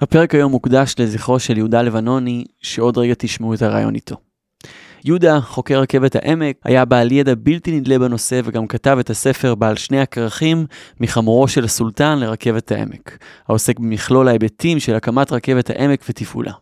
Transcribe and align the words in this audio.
הפרק 0.00 0.34
היום 0.34 0.52
מוקדש 0.52 0.94
לזכרו 0.98 1.38
של 1.38 1.58
יהודה 1.58 1.82
לבנוני, 1.82 2.44
שעוד 2.62 2.98
רגע 2.98 3.14
תשמעו 3.18 3.54
את 3.54 3.62
הרעיון 3.62 3.94
איתו. 3.94 4.16
יהודה, 5.04 5.40
חוקר 5.40 5.80
רכבת 5.80 6.16
העמק, 6.16 6.56
היה 6.64 6.84
בעל 6.84 7.12
ידע 7.12 7.34
בלתי 7.38 7.80
נדלה 7.80 7.98
בנושא 7.98 8.40
וגם 8.44 8.66
כתב 8.66 8.96
את 9.00 9.10
הספר 9.10 9.54
בעל 9.54 9.76
שני 9.76 10.00
הכרכים 10.00 10.66
מחמורו 11.00 11.48
של 11.48 11.64
הסולטן 11.64 12.18
לרכבת 12.18 12.72
העמק, 12.72 13.18
העוסק 13.48 13.78
במכלול 13.78 14.28
ההיבטים 14.28 14.80
של 14.80 14.94
הקמת 14.94 15.32
רכבת 15.32 15.70
העמק 15.70 16.04
ותפעולה. 16.08 16.52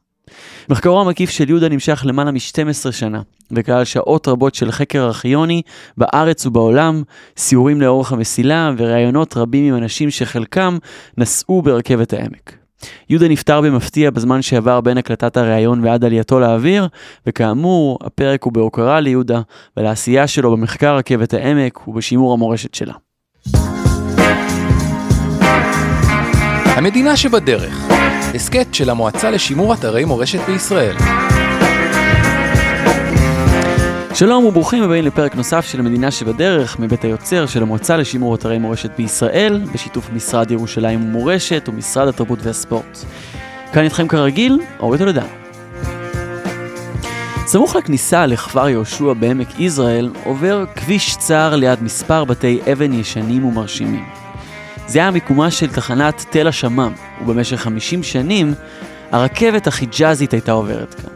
מחקרו 0.68 1.00
המקיף 1.00 1.30
של 1.30 1.48
יהודה 1.48 1.68
נמשך 1.68 2.02
למעלה 2.06 2.30
מ-12 2.30 2.92
שנה, 2.92 3.22
וכלל 3.50 3.84
שעות 3.84 4.28
רבות 4.28 4.54
של 4.54 4.72
חקר 4.72 5.04
ארכיוני 5.04 5.62
בארץ 5.96 6.46
ובעולם, 6.46 7.02
סיורים 7.36 7.80
לאורך 7.80 8.12
המסילה 8.12 8.72
וראיונות 8.76 9.36
רבים 9.36 9.74
עם 9.74 9.82
אנשים 9.82 10.10
שחלקם 10.10 10.78
נסעו 11.18 11.62
ברכבת 11.62 12.12
העמק. 12.12 12.65
יהודה 13.10 13.28
נפטר 13.28 13.60
במפתיע 13.60 14.10
בזמן 14.10 14.42
שעבר 14.42 14.80
בין 14.80 14.98
הקלטת 14.98 15.36
הראיון 15.36 15.84
ועד 15.84 16.04
עלייתו 16.04 16.40
לאוויר, 16.40 16.88
וכאמור, 17.26 17.98
הפרק 18.04 18.42
הוא 18.42 18.52
בהוקרה 18.52 19.00
ליהודה 19.00 19.40
ולעשייה 19.76 20.26
שלו 20.26 20.50
במחקר 20.50 20.96
רכבת 20.96 21.34
העמק 21.34 21.88
ובשימור 21.88 22.32
המורשת 22.32 22.74
שלה. 22.74 22.94
המדינה 26.76 27.16
שבדרך, 27.16 27.88
הסכת 28.34 28.74
של 28.74 28.90
המועצה 28.90 29.30
לשימור 29.30 29.74
אתרי 29.74 30.04
מורשת 30.04 30.40
בישראל. 30.46 30.96
שלום 34.18 34.44
וברוכים 34.44 34.82
הבאים 34.82 35.04
לפרק 35.04 35.34
נוסף 35.34 35.66
של 35.66 35.80
המדינה 35.80 36.10
שבדרך, 36.10 36.78
מבית 36.78 37.04
היוצר 37.04 37.46
של 37.46 37.62
המועצה 37.62 37.96
לשימור 37.96 38.34
אתרי 38.34 38.58
מורשת 38.58 38.90
בישראל, 38.96 39.64
בשיתוף 39.74 40.10
משרד 40.12 40.50
ירושלים 40.50 41.04
ומורשת 41.04 41.68
ומשרד 41.68 42.08
התרבות 42.08 42.38
והספורט. 42.42 42.98
כאן 43.72 43.84
איתכם 43.84 44.08
כרגיל, 44.08 44.60
אורי 44.80 44.98
תולדה. 44.98 45.24
סמוך 47.46 47.76
לכניסה 47.76 48.26
לכפר 48.26 48.68
יהושע 48.68 49.12
בעמק 49.12 49.60
יזרעאל, 49.60 50.10
עובר 50.24 50.64
כביש 50.76 51.16
צר 51.16 51.56
ליד 51.56 51.82
מספר 51.82 52.24
בתי 52.24 52.60
אבן 52.72 52.92
ישנים 52.92 53.44
ומרשימים. 53.44 54.04
זה 54.86 54.98
היה 54.98 55.10
מיקומה 55.10 55.50
של 55.50 55.72
תחנת 55.72 56.24
תל 56.30 56.48
השמם, 56.48 56.92
ובמשך 57.22 57.60
50 57.60 58.02
שנים 58.02 58.54
הרכבת 59.12 59.66
החיג'אזית 59.66 60.32
הייתה 60.32 60.52
עוברת 60.52 60.94
כאן. 60.94 61.15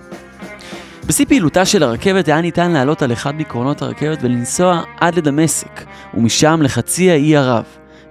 בשיא 1.10 1.24
פעילותה 1.24 1.64
של 1.64 1.82
הרכבת 1.82 2.28
היה 2.28 2.40
ניתן 2.40 2.70
לעלות 2.70 3.02
על 3.02 3.12
אחד 3.12 3.36
מקרונות 3.36 3.82
הרכבת 3.82 4.18
ולנסוע 4.22 4.82
עד 5.00 5.14
לדמשק, 5.14 5.84
ומשם 6.14 6.60
לחצי 6.62 7.10
האי 7.10 7.36
ערב, 7.36 7.64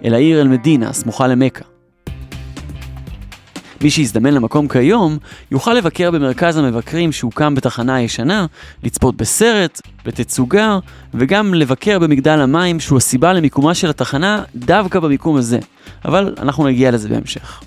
אל 0.06 0.14
העיר 0.14 0.42
אל-מדינה, 0.42 0.94
סמוכה 0.94 1.28
למכה. 1.28 1.66
מי 3.82 3.90
שיזדמן 3.90 4.34
למקום 4.34 4.68
כיום, 4.68 5.18
יוכל 5.52 5.74
לבקר 5.74 6.12
במרכז 6.12 6.58
המבקרים 6.58 7.12
שהוקם 7.12 7.56
בתחנה 7.56 7.96
הישנה, 7.96 8.46
לצפות 8.84 9.18
בסרט, 9.18 9.82
בתצוגה, 10.06 10.80
וגם 11.14 11.54
לבקר 11.54 12.00
במגדל 12.00 12.40
המים 12.40 12.80
שהוא 12.80 12.98
הסיבה 12.98 13.34
למיקומה 13.34 13.74
של 13.74 13.90
התחנה 13.90 14.44
דווקא 14.56 15.00
במיקום 15.00 15.38
הזה. 15.38 15.60
אבל 16.06 16.36
אנחנו 16.40 16.68
נגיע 16.68 16.92
לזה 16.92 17.10
בהמשך. 17.10 17.62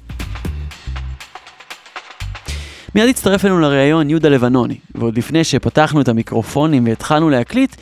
מיד 2.94 3.08
הצטרף 3.08 3.44
אלינו 3.44 3.60
לראיון 3.60 4.10
יהודה 4.10 4.28
לבנוני, 4.28 4.78
ועוד 4.94 5.18
לפני 5.18 5.44
שפתחנו 5.44 6.00
את 6.00 6.08
המיקרופונים 6.08 6.86
והתחלנו 6.86 7.30
להקליט, 7.30 7.76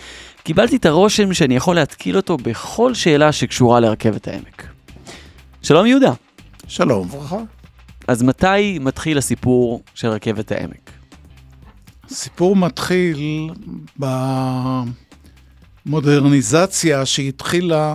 קיבלתי 0.44 0.77
את 0.77 0.86
הרושם 0.86 1.34
שאני 1.34 1.56
יכול 1.56 1.75
להתקיל 1.75 2.16
אותו 2.16 2.36
בכל 2.36 2.94
שאלה 2.94 3.33
שקשורה 3.33 3.81
לרכבת 3.81 4.28
העמק. 4.28 4.66
שלום 5.62 5.86
יהודה. 5.86 6.12
שלום 6.69 7.06
וברכה. 7.06 7.38
אז 8.08 8.22
מתי 8.22 8.78
מתחיל 8.78 9.19
הסיפור 9.19 9.83
של 9.94 10.08
רכבת 10.08 10.53
העמק? 10.53 10.91
הסיפור 12.11 12.56
מתחיל 12.56 13.50
במודרניזציה 15.87 17.06
שהתחילה 17.06 17.94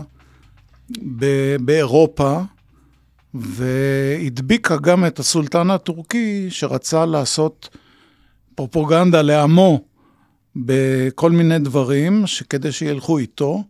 ב- 1.19 1.55
באירופה 1.59 2.39
והדביקה 3.35 4.77
גם 4.77 5.05
את 5.05 5.19
הסולטן 5.19 5.69
הטורקי 5.69 6.47
שרצה 6.49 7.05
לעשות 7.05 7.69
פרופוגנדה 8.55 9.21
לעמו 9.21 9.81
בכל 10.55 11.31
מיני 11.31 11.59
דברים 11.59 12.27
שכדי 12.27 12.71
שילכו 12.71 13.17
איתו, 13.17 13.63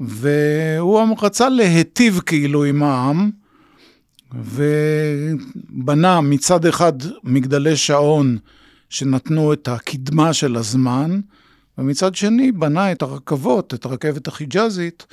והוא 0.00 1.16
רצה 1.22 1.48
להיטיב 1.48 2.20
כאילו 2.26 2.64
עם 2.64 2.82
העם. 2.82 3.30
ובנה 4.34 6.20
מצד 6.20 6.66
אחד 6.66 6.92
מגדלי 7.24 7.76
שעון 7.76 8.38
שנתנו 8.90 9.52
את 9.52 9.68
הקדמה 9.68 10.32
של 10.32 10.56
הזמן, 10.56 11.20
ומצד 11.78 12.14
שני 12.14 12.52
בנה 12.52 12.92
את 12.92 13.02
הרכבות, 13.02 13.74
את 13.74 13.84
הרכבת 13.84 14.28
החיג'אזית, 14.28 15.06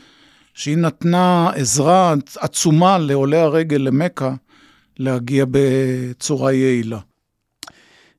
שהיא 0.53 0.77
נתנה 0.77 1.49
עזרה 1.49 2.13
עצומה 2.39 2.97
לעולי 2.97 3.37
הרגל 3.37 3.77
למכה 3.77 4.33
להגיע 4.97 5.45
בצורה 5.51 6.53
יעילה. 6.53 6.99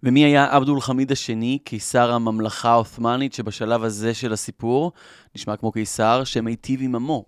ומי 0.03 0.25
היה 0.25 0.45
עבדול 0.51 0.81
חמיד 0.81 1.13
השני, 1.13 1.59
קיסר 1.65 2.13
הממלכה 2.13 2.71
העות'מאנית, 2.71 3.33
שבשלב 3.33 3.85
הזה 3.85 4.15
של 4.15 4.33
הסיפור 4.33 4.93
נשמע 5.37 5.57
כמו 5.57 5.73
קיסר 5.73 6.25
שמיטיב 6.25 6.81
עם 6.83 6.95
עמו? 6.95 7.25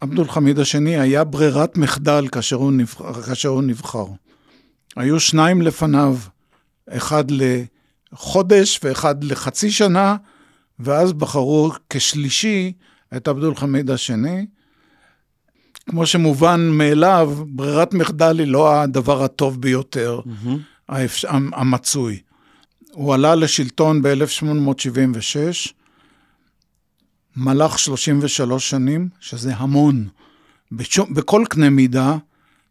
עבדול 0.00 0.28
חמיד 0.28 0.58
השני 0.58 0.98
היה 0.98 1.24
ברירת 1.24 1.76
מחדל 1.76 2.28
כאשר 2.28 2.56
הוא 2.56 2.72
נבחר. 2.72 3.22
כאשר 3.22 3.48
הוא 3.48 3.62
נבחר. 3.62 4.06
היו 4.96 5.20
שניים 5.20 5.62
לפניו, 5.62 6.16
אחד 6.88 7.24
לחודש 7.30 8.80
ואחד 8.82 9.24
לחצי 9.24 9.70
שנה, 9.70 10.16
ואז 10.78 11.12
בחרו 11.12 11.70
כשלישי 11.90 12.72
את 13.16 13.28
עבדול 13.28 13.54
חמיד 13.54 13.90
השני. 13.90 14.46
כמו 15.88 16.06
שמובן 16.06 16.70
מאליו, 16.72 17.34
ברירת 17.46 17.94
מחדל 17.94 18.38
היא 18.38 18.46
לא 18.46 18.80
הדבר 18.80 19.24
הטוב 19.24 19.60
ביותר, 19.60 20.20
mm-hmm. 20.24 20.48
האפש... 20.88 21.24
המצוי. 21.52 22.20
הוא 22.92 23.14
עלה 23.14 23.34
לשלטון 23.34 24.02
ב-1876, 24.02 25.72
מלך 27.36 27.78
33 27.78 28.70
שנים, 28.70 29.08
שזה 29.20 29.54
המון, 29.56 30.08
בשום, 30.72 31.14
בכל 31.14 31.44
קנה 31.48 31.70
מידה, 31.70 32.16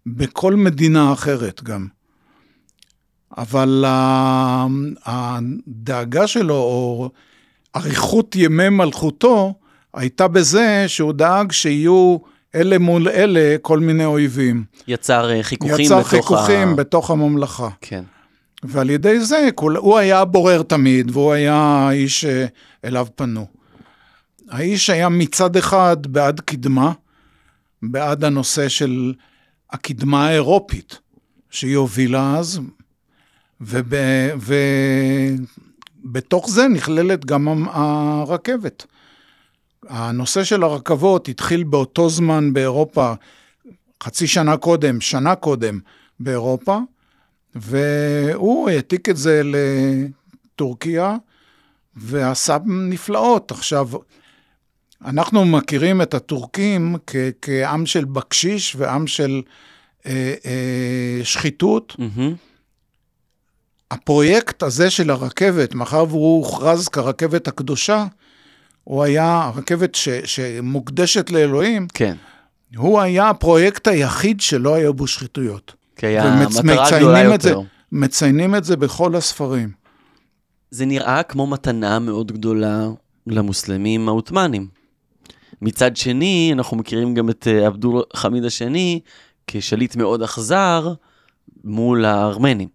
בכל 0.05 0.55
מדינה 0.55 1.13
אחרת 1.13 1.63
גם. 1.63 1.87
אבל 3.37 3.85
הדאגה 5.05 6.27
שלו, 6.27 6.55
או 6.55 7.09
אריכות 7.75 8.35
ימי 8.35 8.69
מלכותו, 8.69 9.53
הייתה 9.95 10.27
בזה 10.27 10.83
שהוא 10.87 11.13
דאג 11.13 11.51
שיהיו 11.51 12.17
אלה 12.55 12.79
מול 12.79 13.09
אלה 13.09 13.55
כל 13.61 13.79
מיני 13.79 14.05
אויבים. 14.05 14.63
יצר 14.87 15.31
אה, 15.31 15.43
חיכוכים 15.43 15.85
יצר 15.85 15.97
בתוך 15.99 16.09
חיכוכים 16.09 16.69
ה... 16.69 16.75
בתוך 16.75 17.11
הממלכה. 17.11 17.69
כן. 17.81 18.03
ועל 18.63 18.89
ידי 18.89 19.19
זה, 19.19 19.49
הוא 19.59 19.97
היה 19.97 20.25
בורר 20.25 20.61
תמיד, 20.61 21.11
והוא 21.11 21.33
היה 21.33 21.55
האיש 21.55 22.25
שאליו 22.25 23.07
פנו. 23.15 23.47
האיש 24.49 24.89
היה 24.89 25.09
מצד 25.09 25.55
אחד 25.55 25.97
בעד 26.07 26.39
קדמה, 26.39 26.91
בעד 27.81 28.23
הנושא 28.23 28.67
של 28.67 29.13
הקדמה 29.71 30.27
האירופית 30.27 30.99
שהיא 31.49 31.77
הובילה 31.77 32.37
אז, 32.37 32.59
ובתוך 36.05 36.49
זה 36.49 36.67
נכללת 36.67 37.25
גם 37.25 37.67
הרכבת. 37.71 38.85
הנושא 39.89 40.43
של 40.43 40.63
הרכבות 40.63 41.27
התחיל 41.27 41.63
באותו 41.63 42.09
זמן 42.09 42.53
באירופה, 42.53 43.13
חצי 44.03 44.27
שנה 44.27 44.57
קודם, 44.57 45.01
שנה 45.01 45.35
קודם 45.35 45.79
באירופה, 46.19 46.79
והוא 47.55 48.69
העתיק 48.69 49.09
את 49.09 49.17
זה 49.17 49.41
לטורקיה 49.43 51.15
ועשה 51.95 52.57
נפלאות. 52.65 53.51
עכשיו, 53.51 53.89
אנחנו 55.05 55.45
מכירים 55.45 56.01
את 56.01 56.13
הטורקים 56.13 56.95
כ- 57.07 57.15
כעם 57.41 57.85
של 57.85 58.05
בקשיש 58.05 58.75
ועם 58.75 59.07
של 59.07 59.41
אה, 60.05 60.33
אה, 60.45 61.19
שחיתות. 61.23 61.95
Mm-hmm. 61.99 62.35
הפרויקט 63.91 64.63
הזה 64.63 64.89
של 64.89 65.09
הרכבת, 65.09 65.75
מאחר 65.75 66.05
והוא 66.09 66.37
הוכרז 66.37 66.87
כרכבת 66.87 67.47
הקדושה, 67.47 68.05
הוא 68.85 69.03
היה 69.03 69.41
הרכבת 69.43 69.95
ש- 69.95 70.09
שמוקדשת 70.09 71.29
לאלוהים, 71.29 71.87
כן. 71.93 72.15
הוא 72.77 72.99
היה 72.99 73.29
הפרויקט 73.29 73.87
היחיד 73.87 74.41
שלא 74.41 74.75
היה 74.75 74.91
בו 74.91 75.07
שחיתויות. 75.07 75.73
כי 75.95 76.05
היה 76.07 76.23
ומצ- 76.23 76.61
מטרה 76.63 76.97
גדולה 76.99 77.35
את 77.35 77.41
זה, 77.41 77.49
יותר. 77.49 77.61
מציינים 77.91 78.55
את 78.55 78.63
זה 78.63 78.77
בכל 78.77 79.15
הספרים. 79.15 79.71
זה 80.71 80.85
נראה 80.85 81.23
כמו 81.23 81.47
מתנה 81.47 81.99
מאוד 81.99 82.31
גדולה 82.31 82.87
למוסלמים 83.27 84.07
העות'מאנים. 84.09 84.67
מצד 85.61 85.97
שני, 85.97 86.49
אנחנו 86.53 86.77
מכירים 86.77 87.13
גם 87.13 87.29
את 87.29 87.47
אה, 87.51 87.67
עבדול 87.67 88.03
חמיד 88.15 88.45
השני 88.45 88.99
כשליט 89.47 89.95
מאוד 89.95 90.21
אכזר, 90.21 90.93
מול 91.63 92.05
הארמנים. 92.05 92.67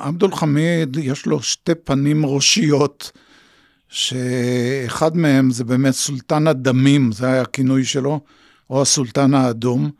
עבדול 0.00 0.34
חמיד, 0.34 0.96
יש 0.96 1.26
לו 1.26 1.42
שתי 1.42 1.74
פנים 1.74 2.26
ראשיות, 2.26 3.12
שאחד 3.90 5.16
מהם 5.16 5.50
זה 5.50 5.64
באמת 5.64 5.94
סולטן 5.94 6.46
הדמים, 6.46 7.12
זה 7.12 7.26
היה 7.26 7.42
הכינוי 7.42 7.84
שלו, 7.84 8.20
או 8.70 8.82
הסולטן 8.82 9.34
האדום. 9.34 9.90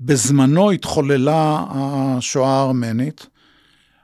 בזמנו 0.00 0.70
התחוללה 0.70 1.64
השואה 1.70 2.50
הארמנית. 2.50 3.26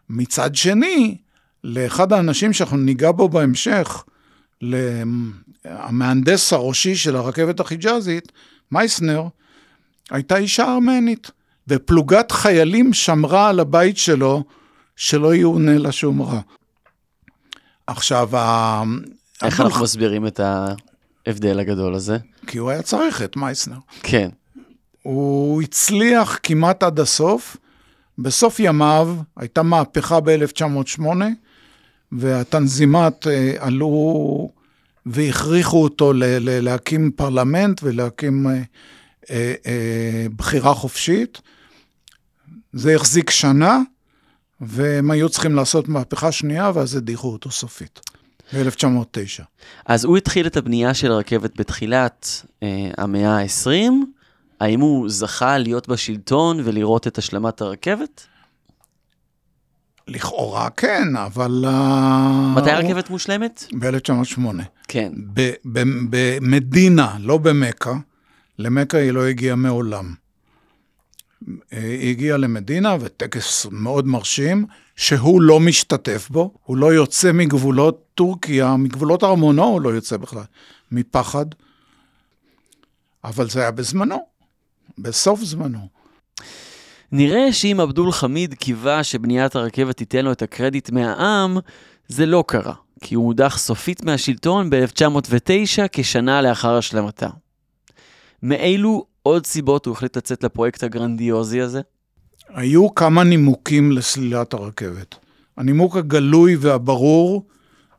מצד 0.09 0.55
שני, 0.55 1.17
לאחד 1.65 2.13
האנשים 2.13 2.53
שאנחנו 2.53 2.77
ניגע 2.77 3.13
בו 3.13 3.29
בהמשך, 3.29 4.05
המהנדס 5.65 6.53
הראשי 6.53 6.97
של 6.97 7.17
הרכבת 7.17 7.61
החיג'אזית, 7.61 8.33
מייסנר, 8.73 9.23
הייתה 10.11 10.37
אישה 10.37 10.73
ארמנית, 10.73 11.31
ופלוגת 11.69 12.33
חיילים 12.33 12.93
שמרה 12.93 13.49
על 13.49 13.61
הבית 13.61 13.97
שלו 13.97 14.45
שלא 14.97 15.35
יאונה 15.35 15.79
לה 15.79 15.93
שום 15.93 16.23
רע. 16.23 16.41
עכשיו, 17.87 18.29
איך 19.43 19.61
אנחנו 19.61 19.85
מסבירים 19.85 20.27
את 20.27 20.41
ההבדל 20.41 21.61
הגדול 21.61 21.95
הזה? 21.95 22.19
כי 22.47 22.59
הוא 22.59 22.71
היה 22.71 22.83
צריך 22.83 23.23
את 23.23 23.37
מייסנר. 23.37 23.79
כן. 24.03 24.29
הוא 25.03 25.63
הצליח 25.63 26.39
כמעט 26.43 26.83
עד 26.83 27.01
הסוף. 27.01 27.57
בסוף 28.19 28.61
ימיו 28.61 29.17
הייתה 29.37 29.63
מהפכה 29.63 30.21
ב-1908, 30.21 31.03
והתנזימת 32.13 33.27
אה, 33.27 33.55
עלו 33.59 34.51
והכריחו 35.07 35.83
אותו 35.83 36.13
להקים 36.39 37.11
פרלמנט 37.17 37.81
ולהקים 37.83 38.47
אה, 38.47 38.63
אה, 39.67 40.27
בחירה 40.37 40.75
חופשית. 40.75 41.41
זה 42.73 42.95
החזיק 42.95 43.31
שנה, 43.31 43.79
והם 44.67 45.11
היו 45.11 45.29
צריכים 45.29 45.55
לעשות 45.55 45.89
מהפכה 45.89 46.33
שנייה, 46.33 46.71
ואז 46.75 46.97
הדיחו 46.97 47.33
אותו 47.33 47.51
סופית, 47.51 48.01
ב-1909. 48.55 49.43
אז 49.87 50.05
הוא 50.05 50.17
התחיל 50.17 50.47
את 50.47 50.57
הבנייה 50.57 50.95
של 50.95 51.13
הרכבת 51.13 51.61
בתחילת 51.61 52.43
אה, 52.63 52.91
המאה 52.99 53.39
ה-20. 53.39 53.93
האם 54.61 54.81
הוא 54.81 55.09
זכה 55.09 55.59
להיות 55.59 55.89
בשלטון 55.89 56.61
ולראות 56.65 57.07
את 57.07 57.19
השלמת 57.19 57.61
הרכבת? 57.61 58.27
לכאורה 60.09 60.71
כן, 60.71 61.17
אבל... 61.17 61.65
מתי 62.57 62.71
הרכבת 62.71 63.11
מושלמת? 63.11 63.65
ב-1908. 63.79 64.63
כן. 64.89 65.13
במדינה, 66.41 67.17
לא 67.21 67.39
במכה. 67.39 67.95
למכה 68.59 68.99
היא 68.99 69.11
לא 69.11 69.27
הגיעה 69.27 69.57
מעולם. 69.57 70.15
היא 71.71 72.11
הגיעה 72.11 72.37
למדינה, 72.37 72.97
וטקס 73.01 73.67
מאוד 73.71 74.07
מרשים, 74.07 74.67
שהוא 74.97 75.43
לא 75.43 75.61
משתתף 75.61 76.29
בו, 76.31 76.55
הוא 76.65 76.77
לא 76.77 76.95
יוצא 76.95 77.33
מגבולות 77.33 78.05
טורקיה, 78.15 78.77
מגבולות 78.77 79.25
ארמונו 79.25 79.65
הוא 79.65 79.81
לא 79.81 79.89
יוצא 79.89 80.17
בכלל, 80.17 80.43
מפחד. 80.93 81.47
אבל 83.25 83.51
זה 83.51 83.61
היה 83.61 83.71
בזמנו, 83.71 84.19
בסוף 84.99 85.41
זמנו. 85.43 85.89
נראה 87.13 87.53
שאם 87.53 87.81
אבדול 87.81 88.13
חמיד 88.13 88.55
קיווה 88.55 89.05
שבניית 89.05 89.57
הרכבת 89.57 89.97
תיתן 89.97 90.25
לו 90.25 90.33
את 90.33 90.43
הקרדיט 90.43 90.91
מהעם, 90.91 91.59
זה 92.09 92.27
לא 92.27 92.45
קרה, 92.47 92.75
כי 93.01 93.15
הוא 93.15 93.27
הודח 93.27 93.59
סופית 93.59 94.05
מהשלטון 94.05 94.71
ב-1909 94.71 95.83
כשנה 95.93 96.43
לאחר 96.43 96.77
השלמתה. 96.77 97.29
מאילו 98.43 99.07
עוד 99.27 99.47
סיבות 99.47 99.87
הוא 99.87 99.93
החליט 99.93 100.17
לצאת 100.17 100.45
לפרויקט 100.45 100.83
הגרנדיוזי 100.83 101.61
הזה? 101.61 101.81
היו 102.49 102.95
כמה 102.95 103.25
נימוקים 103.25 103.93
לסלילת 103.93 104.55
הרכבת. 104.55 105.15
הנימוק 105.57 105.97
הגלוי 105.97 106.57
והברור 106.57 107.47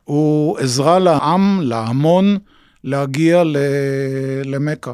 הוא 0.04 0.58
עזרה 0.58 0.98
לעם, 0.98 1.60
להמון, 1.62 2.38
להגיע 2.84 3.42
למכה. 4.44 4.92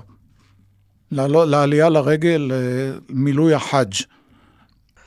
לעלייה 1.11 1.89
לרגל, 1.89 2.51
למילוי 3.09 3.55
החאג'. 3.55 3.95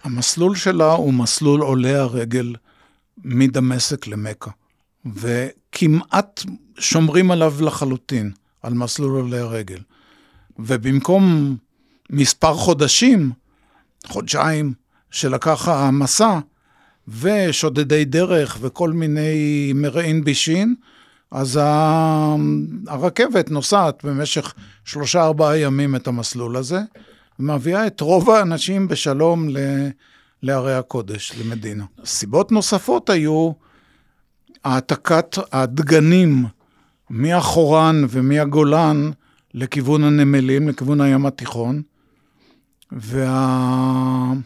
המסלול 0.03 0.55
שלה 0.55 0.91
הוא 0.93 1.13
מסלול 1.13 1.61
עולי 1.61 1.95
הרגל 1.95 2.55
מדמשק 3.17 4.07
למכה, 4.07 4.51
וכמעט 5.15 6.43
שומרים 6.77 7.31
עליו 7.31 7.53
לחלוטין, 7.61 8.31
על 8.63 8.73
מסלול 8.73 9.21
עולי 9.21 9.39
הרגל. 9.39 9.79
ובמקום 10.59 11.55
מספר 12.09 12.53
חודשים, 12.53 13.31
חודשיים, 14.07 14.73
שלקח 15.11 15.67
המסע, 15.67 16.39
ושודדי 17.07 18.05
דרך 18.05 18.57
וכל 18.61 18.91
מיני 18.91 19.71
מרעין 19.75 20.23
בישין, 20.23 20.75
אז 21.31 21.59
הרכבת 22.87 23.51
נוסעת 23.51 24.05
במשך 24.05 24.53
שלושה-ארבעה 24.85 25.57
ימים 25.57 25.95
את 25.95 26.07
המסלול 26.07 26.57
הזה, 26.57 26.79
ומביאה 27.39 27.87
את 27.87 28.01
רוב 28.01 28.29
האנשים 28.29 28.87
בשלום 28.87 29.49
ל... 29.49 29.57
לערי 30.43 30.75
הקודש, 30.75 31.31
למדינה. 31.39 31.85
סיבות 32.05 32.51
נוספות 32.51 33.09
היו 33.09 33.51
העתקת 34.63 35.37
הדגנים 35.51 36.45
מהחורן 37.09 38.05
ומהגולן 38.09 39.11
לכיוון 39.55 40.03
הנמלים, 40.03 40.69
לכיוון 40.69 41.01
הים 41.01 41.25
התיכון. 41.25 41.81
והסיבה 42.91 44.37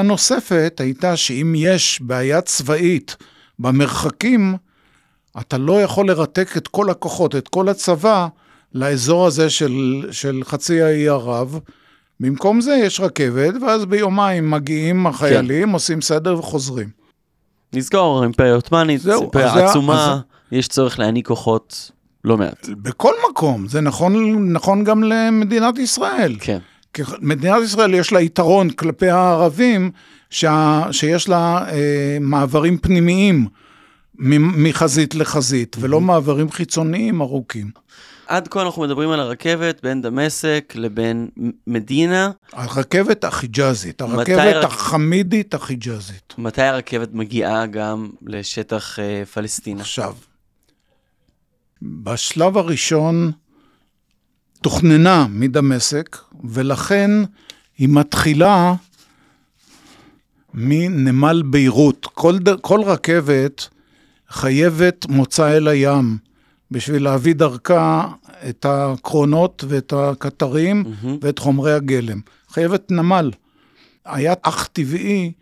הנוספת 0.00 0.80
הייתה 0.80 1.16
שאם 1.16 1.54
יש 1.56 2.00
בעיה 2.02 2.40
צבאית 2.40 3.16
במרחקים, 3.58 4.56
אתה 5.40 5.58
לא 5.58 5.82
יכול 5.82 6.08
לרתק 6.08 6.56
את 6.56 6.68
כל 6.68 6.90
הכוחות, 6.90 7.36
את 7.36 7.48
כל 7.48 7.68
הצבא, 7.68 8.28
לאזור 8.74 9.26
הזה 9.26 9.50
של, 9.50 10.06
של 10.10 10.40
חצי 10.44 10.82
האי 10.82 11.08
ערב. 11.08 11.58
במקום 12.20 12.60
זה 12.60 12.74
יש 12.74 13.00
רכבת, 13.00 13.54
ואז 13.62 13.84
ביומיים 13.84 14.50
מגיעים 14.50 15.06
החיילים, 15.06 15.68
כן. 15.68 15.72
עושים 15.72 16.00
סדר 16.00 16.38
וחוזרים. 16.38 16.88
נזכור, 17.72 18.22
אימפריה 18.22 18.54
עות'מאנית, 18.54 19.06
אימפריה 19.06 19.70
עצומה, 19.70 20.12
אז... 20.12 20.18
יש 20.52 20.68
צורך 20.68 20.98
להעניק 20.98 21.26
כוחות 21.26 21.90
לא 22.28 22.38
מעט. 22.38 22.68
בכל 22.68 23.12
מקום, 23.30 23.68
זה 23.68 23.80
נכון, 23.80 24.14
נכון 24.52 24.84
גם 24.84 25.02
למדינת 25.02 25.78
ישראל. 25.78 26.36
כן. 26.40 26.58
מדינת 27.20 27.62
ישראל 27.62 27.94
יש 27.94 28.12
לה 28.12 28.20
יתרון 28.20 28.70
כלפי 28.70 29.08
הערבים, 29.08 29.90
שה, 30.30 30.82
שיש 30.92 31.28
לה 31.28 31.64
אה, 31.70 32.18
מעברים 32.20 32.78
פנימיים 32.78 33.46
מחזית 34.14 35.14
לחזית, 35.14 35.76
mm-hmm. 35.76 35.78
ולא 35.82 36.00
מעברים 36.00 36.50
חיצוניים 36.50 37.20
ארוכים. 37.20 37.70
עד 38.26 38.48
כה 38.48 38.62
אנחנו 38.62 38.82
מדברים 38.82 39.10
על 39.10 39.20
הרכבת 39.20 39.82
בין 39.82 40.02
דמשק 40.02 40.72
לבין 40.76 41.28
מדינה. 41.66 42.30
הרכבת 42.52 43.24
החיג'אזית, 43.24 44.00
הרכבת 44.00 44.54
הרכ... 44.54 44.64
החמידית 44.64 45.54
החיג'אזית. 45.54 46.34
מתי 46.38 46.62
הרכבת 46.62 47.08
מגיעה 47.12 47.66
גם 47.66 48.10
לשטח 48.26 48.98
uh, 48.98 49.28
פלסטינה? 49.28 49.80
עכשיו, 49.80 50.14
בשלב 51.82 52.58
הראשון 52.58 53.32
תוכננה 54.62 55.26
מדמשק, 55.30 56.16
ולכן 56.44 57.10
היא 57.78 57.88
מתחילה 57.88 58.74
מנמל 60.54 61.42
ביירות. 61.46 62.06
כל, 62.14 62.38
כל 62.60 62.82
רכבת 62.82 63.68
חייבת 64.28 65.06
מוצא 65.08 65.56
אל 65.56 65.68
הים 65.68 66.18
בשביל 66.70 67.04
להביא 67.04 67.34
דרכה 67.34 68.08
את 68.48 68.66
הקרונות 68.68 69.64
ואת 69.68 69.92
הקטרים 69.96 70.84
mm-hmm. 70.84 71.06
ואת 71.20 71.38
חומרי 71.38 71.72
הגלם. 71.72 72.20
חייבת 72.48 72.90
נמל. 72.90 73.30
היה 74.04 74.34
אך 74.42 74.68
טבעי 74.72 75.32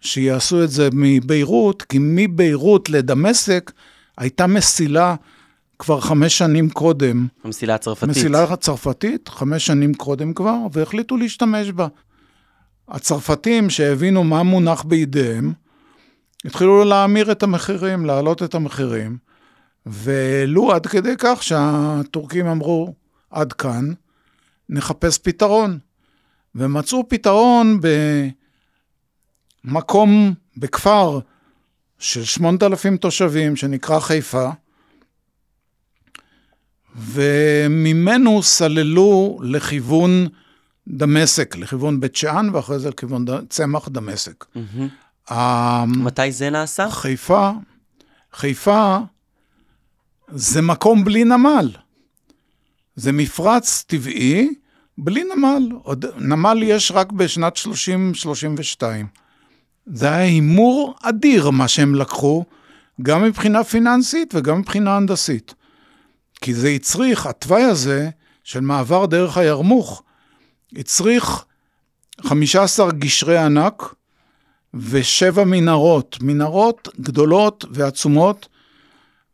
שיעשו 0.00 0.64
את 0.64 0.70
זה 0.70 0.88
מביירות, 0.92 1.82
כי 1.82 1.98
מביירות 2.00 2.90
לדמשק 2.90 3.72
הייתה 4.18 4.46
מסילה 4.46 5.14
כבר 5.80 6.00
חמש 6.00 6.38
שנים 6.38 6.70
קודם. 6.70 7.26
המסילה 7.44 7.74
הצרפתית. 7.74 8.08
מסילה 8.08 8.42
הצרפתית, 8.42 9.28
חמש 9.28 9.66
שנים 9.66 9.94
קודם 9.94 10.34
כבר, 10.34 10.56
והחליטו 10.72 11.16
להשתמש 11.16 11.68
בה. 11.68 11.86
הצרפתים 12.88 13.70
שהבינו 13.70 14.24
מה 14.24 14.42
מונח 14.42 14.82
בידיהם, 14.82 15.52
התחילו 16.44 16.84
להמיר 16.84 17.32
את 17.32 17.42
המחירים, 17.42 18.06
להעלות 18.06 18.42
את 18.42 18.54
המחירים, 18.54 19.16
והעלו 19.86 20.72
עד 20.72 20.86
כדי 20.86 21.14
כך 21.18 21.42
שהטורקים 21.42 22.46
אמרו, 22.46 22.94
עד 23.30 23.52
כאן, 23.52 23.92
נחפש 24.68 25.18
פתרון. 25.18 25.78
ומצאו 26.54 27.08
פתרון 27.08 27.80
במקום, 29.64 30.34
בכפר 30.56 31.18
של 31.98 32.24
8,000 32.24 32.96
תושבים, 32.96 33.56
שנקרא 33.56 34.00
חיפה, 34.00 34.50
וממנו 36.96 38.42
סללו 38.42 39.38
לכיוון 39.42 40.26
דמשק, 40.88 41.56
לכיוון 41.56 42.00
בית 42.00 42.16
שאן, 42.16 42.48
ואחרי 42.52 42.78
זה 42.78 42.88
לכיוון 42.90 43.24
ד- 43.24 43.46
צמח 43.48 43.88
דמשק. 43.88 44.44
ה- 45.30 45.84
מתי 45.86 46.32
זה 46.32 46.50
נעשה? 46.50 46.90
חיפה, 46.90 47.50
חיפה 48.32 48.98
זה 50.32 50.62
מקום 50.62 51.04
בלי 51.04 51.24
נמל. 51.24 51.70
זה 52.96 53.12
מפרץ 53.12 53.84
טבעי 53.86 54.48
בלי 54.98 55.24
נמל. 55.36 55.68
עוד, 55.82 56.04
נמל 56.18 56.62
יש 56.62 56.92
רק 56.92 57.12
בשנת 57.12 57.56
30-32. 57.56 58.82
זה 59.86 60.06
היה 60.06 60.16
הימור 60.16 60.94
אדיר 61.02 61.50
מה 61.50 61.68
שהם 61.68 61.94
לקחו, 61.94 62.44
גם 63.02 63.22
מבחינה 63.22 63.64
פיננסית 63.64 64.34
וגם 64.34 64.58
מבחינה 64.58 64.96
הנדסית. 64.96 65.54
כי 66.40 66.54
זה 66.54 66.68
הצריך, 66.68 67.26
התוואי 67.26 67.62
הזה 67.62 68.10
של 68.44 68.60
מעבר 68.60 69.06
דרך 69.06 69.36
הירמוך, 69.36 70.02
הצריך 70.76 71.44
15 72.20 72.92
גשרי 72.92 73.38
ענק, 73.38 73.94
ושבע 74.74 75.44
מנהרות, 75.44 76.18
מנהרות 76.22 76.88
גדולות 77.00 77.64
ועצומות, 77.70 78.48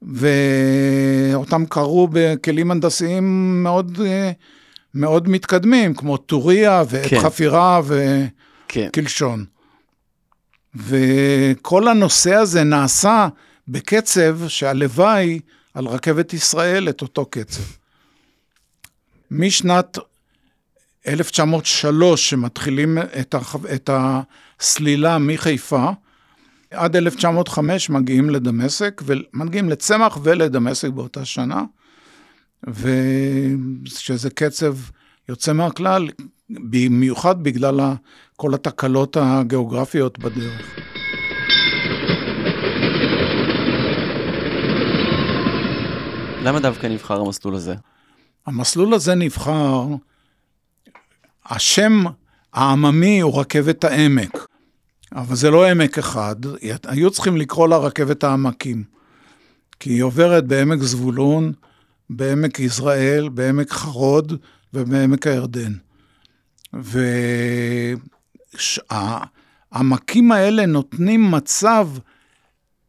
ואותם 0.02 1.66
קרו 1.68 2.08
בכלים 2.12 2.70
הנדסיים 2.70 3.62
מאוד, 3.62 3.98
מאוד 4.94 5.28
מתקדמים, 5.28 5.94
כמו 5.94 6.16
טוריה 6.16 6.82
ועת 6.88 7.06
כן. 7.06 7.20
חפירה 7.20 7.80
כן. 8.68 8.86
וקלשון. 8.88 9.44
וכל 10.74 11.88
הנושא 11.88 12.34
הזה 12.34 12.64
נעשה 12.64 13.28
בקצב 13.68 14.48
שהלוואי 14.48 15.40
על 15.76 15.86
רכבת 15.86 16.32
ישראל 16.32 16.88
את 16.88 17.02
אותו 17.02 17.26
קצב. 17.26 17.62
משנת 19.30 19.98
1903, 21.06 22.30
שמתחילים 22.30 22.98
את, 22.98 23.34
הח... 23.34 23.56
את 23.74 23.90
הסלילה 23.92 25.18
מחיפה, 25.18 25.90
עד 26.70 26.96
1905 26.96 27.90
מגיעים 27.90 28.30
לדמשק, 28.30 29.02
ומגיעים 29.04 29.68
לצמח 29.68 30.18
ולדמשק 30.22 30.88
באותה 30.88 31.24
שנה, 31.24 31.64
ושזה 32.66 34.30
קצב 34.30 34.76
יוצא 35.28 35.52
מהכלל, 35.52 36.08
במיוחד 36.50 37.42
בגלל 37.42 37.80
כל 38.36 38.54
התקלות 38.54 39.16
הגיאוגרפיות 39.20 40.18
בדרך. 40.18 40.95
למה 46.46 46.60
דווקא 46.60 46.86
נבחר 46.86 47.20
המסלול 47.20 47.54
הזה? 47.54 47.74
המסלול 48.46 48.94
הזה 48.94 49.14
נבחר, 49.14 49.86
השם 51.46 52.04
העממי 52.52 53.20
הוא 53.20 53.40
רכבת 53.40 53.84
העמק, 53.84 54.46
אבל 55.12 55.36
זה 55.36 55.50
לא 55.50 55.66
עמק 55.66 55.98
אחד, 55.98 56.36
היו 56.84 57.10
צריכים 57.10 57.36
לקרוא 57.36 57.68
לה 57.68 57.76
רכבת 57.76 58.24
העמקים, 58.24 58.84
כי 59.80 59.90
היא 59.90 60.02
עוברת 60.02 60.46
בעמק 60.46 60.82
זבולון, 60.82 61.52
בעמק 62.10 62.60
יזרעאל, 62.60 63.28
בעמק 63.28 63.70
חרוד 63.70 64.38
ובעמק 64.74 65.26
הירדן. 65.26 65.72
והעמקים 69.72 70.32
האלה 70.32 70.66
נותנים 70.66 71.30
מצב 71.30 71.88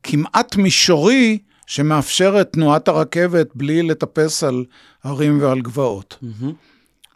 כמעט 0.04 0.56
מישורי 0.56 1.40
שמאפשר 1.68 2.42
את 2.42 2.54
תנועת 2.54 2.88
הרכבת 2.88 3.48
בלי 3.56 3.84
לטפס 3.84 4.44
על 4.44 4.66
הרים 5.04 5.42
ועל 5.42 5.62
גבעות. 5.62 6.18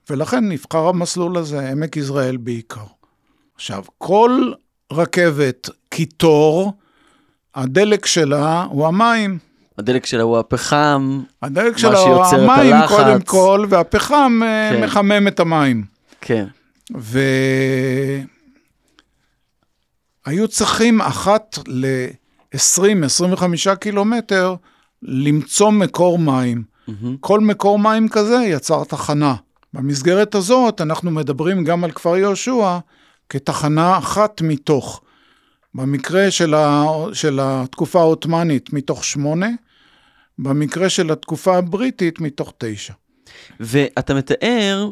ולכן 0.10 0.50
נבחר 0.50 0.88
המסלול 0.88 1.38
הזה, 1.38 1.70
עמק 1.70 1.98
יזרעאל 1.98 2.38
בעיקר. 2.38 2.86
עכשיו, 3.56 3.84
כל 3.98 4.52
רכבת 4.92 5.70
קיטור, 5.90 6.74
הדלק 7.56 8.06
שלה 8.06 8.64
הוא 8.64 8.88
המים. 8.88 9.38
הדלק 9.78 10.06
שלה 10.06 10.24
הוא 10.24 10.38
הפחם, 10.38 11.22
הדלק 11.42 11.78
שלה 11.78 12.00
הוא 12.00 12.26
המים 12.26 12.74
הלחץ. 12.74 12.98
קודם 12.98 13.22
כל, 13.22 13.66
והפחם 13.70 14.40
אה, 14.44 14.70
כן. 14.74 14.84
מחמם 14.84 15.28
את 15.28 15.40
המים. 15.40 15.84
כן. 16.22 16.46
והיו 20.26 20.48
צריכים 20.48 21.02
אחת 21.02 21.60
ל-20-25 22.54 23.76
קילומטר 23.76 24.56
למצוא 25.02 25.72
מקור 25.72 26.20
מים. 26.20 26.64
כל 27.20 27.40
מקור 27.40 27.80
מים 27.80 28.10
כזה 28.10 28.36
יצר 28.36 28.84
תחנה. 28.84 29.36
במסגרת 29.74 30.36
הזאת 30.36 30.82
אנחנו 30.82 31.12
מדברים 31.12 31.64
גם 31.64 31.84
על 31.84 31.92
כפר 31.92 32.18
יהושע 32.18 32.78
כתחנה 33.30 33.98
אחת 33.98 34.42
מתוך. 34.42 35.02
במקרה 35.76 36.32
של, 36.32 36.54
ה... 36.54 36.84
של 37.14 37.40
התקופה 37.42 38.00
העות'מאנית 38.00 38.74
מתוך 38.74 39.06
שמונה, 39.06 39.50
במקרה 40.40 40.90
של 40.90 41.12
התקופה 41.12 41.58
הבריטית 41.58 42.22
מתוך 42.22 42.54
תשע. 42.58 42.94
ואתה 43.60 44.14
מתאר 44.14 44.90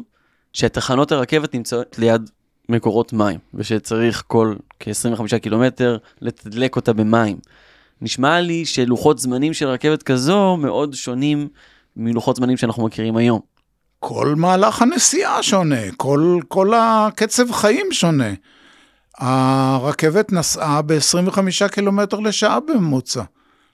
שתחנות 0.52 1.12
הרכבת 1.12 1.54
נמצאות 1.54 1.98
ליד 1.98 2.30
מקורות 2.70 3.12
מים, 3.12 3.38
ושצריך 3.54 4.22
כל 4.26 4.54
כ-25 4.80 5.38
קילומטר 5.38 5.98
לתדלק 6.20 6.76
אותה 6.76 6.92
במים. 6.92 7.36
נשמע 8.00 8.40
לי 8.40 8.64
שלוחות 8.64 9.18
זמנים 9.18 9.54
של 9.54 9.68
רכבת 9.68 10.02
כזו 10.02 10.56
מאוד 10.56 10.94
שונים 10.94 11.48
מלוחות 11.96 12.36
זמנים 12.36 12.56
שאנחנו 12.56 12.84
מכירים 12.84 13.16
היום. 13.16 13.40
כל 13.98 14.34
מהלך 14.36 14.82
הנסיעה 14.82 15.42
שונה, 15.42 15.92
כל, 15.96 16.38
כל 16.48 16.72
הקצב 16.76 17.52
חיים 17.52 17.86
שונה. 17.92 18.30
הרכבת 19.18 20.32
נסעה 20.32 20.82
ב-25 20.82 21.68
קילומטר 21.68 22.20
לשעה 22.20 22.60
בממוצע, 22.60 23.22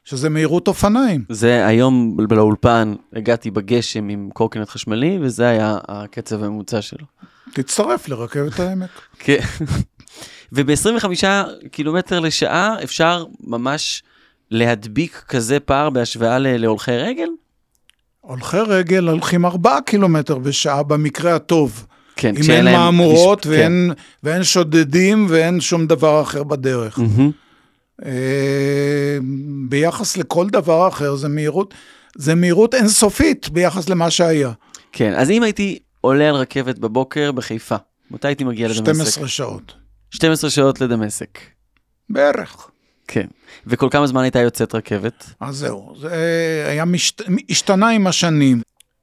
שזה 0.06 0.28
מהירות 0.28 0.68
אופניים. 0.68 1.25
זה 1.28 1.66
היום 1.66 2.16
לאולפן, 2.30 2.94
הגעתי 3.16 3.50
בגשם 3.50 4.08
עם 4.08 4.28
קורקינט 4.32 4.68
חשמלי, 4.68 5.18
וזה 5.22 5.48
היה 5.48 5.78
הקצב 5.88 6.42
הממוצע 6.42 6.82
שלו. 6.82 7.04
תצטרף 7.52 8.08
לרכבת 8.08 8.60
העמק. 8.60 8.90
כן. 9.25 9.38
וב-25 10.52 11.04
קילומטר 11.70 12.20
לשעה 12.20 12.75
אפשר 12.84 13.25
ממש 13.44 14.02
להדביק 14.50 15.25
כזה 15.28 15.60
פער 15.60 15.90
בהשוואה 15.90 16.38
להולכי 16.38 16.96
רגל? 16.96 17.28
הולכי 18.20 18.56
רגל 18.58 19.08
הולכים 19.08 19.46
4 19.46 19.78
קילומטר 19.86 20.38
בשעה 20.38 20.82
במקרה 20.82 21.34
הטוב. 21.34 21.86
כן, 22.16 22.28
אם 22.36 22.42
כשאין 22.42 22.56
אין 22.56 22.64
להם 22.64 22.75
מהמורות 22.75 23.40
כביש- 23.46 23.48
ואין, 23.50 23.92
ואין 24.22 24.44
שודדים 24.44 25.26
ואין 25.28 25.60
שום 25.60 25.86
דבר 25.86 26.22
אחר 26.22 26.42
בדרך. 26.42 26.94
כן. 26.94 27.02
אה, 28.05 29.19
ביחס 29.69 30.17
לכל 30.17 30.49
דבר 30.49 30.88
אחר 30.88 31.17
זה 31.17 31.29
מהירות, 31.29 31.75
זה 32.17 32.35
מהירות 32.35 32.75
אינסופית 32.75 33.49
ביחס 33.49 33.88
למה 33.88 34.11
שהיה. 34.11 34.53
כן, 34.93 35.15
אז 35.17 35.31
אם 35.31 35.43
הייתי 35.43 35.79
עולה 36.00 36.29
על 36.29 36.35
רכבת 36.35 36.79
בבוקר 36.79 37.33
בחיפה, 37.33 37.76
מתי 38.11 38.29
הייתי 38.29 38.45
מגיע 38.45 38.69
לדמשק? 38.69 38.93
12 38.93 39.29
שעות. 39.29 39.73
12 40.11 40.50
שעות 40.50 40.81
לדמשק. 40.81 41.38
בערך. 42.11 42.71
כן. 43.09 43.26
וכל 43.67 43.88
כמה 43.91 44.07
זמן 44.07 44.23
הייתה 44.23 44.38
יוצאת 44.38 44.75
רכבת? 44.75 45.25
אז 45.41 45.57
זהו, 45.57 45.95
זה 46.00 46.65
היה 46.69 46.85
משת... 46.85 47.23
השתנה 47.50 47.88
עם 47.88 48.07
השנים. 48.07 48.61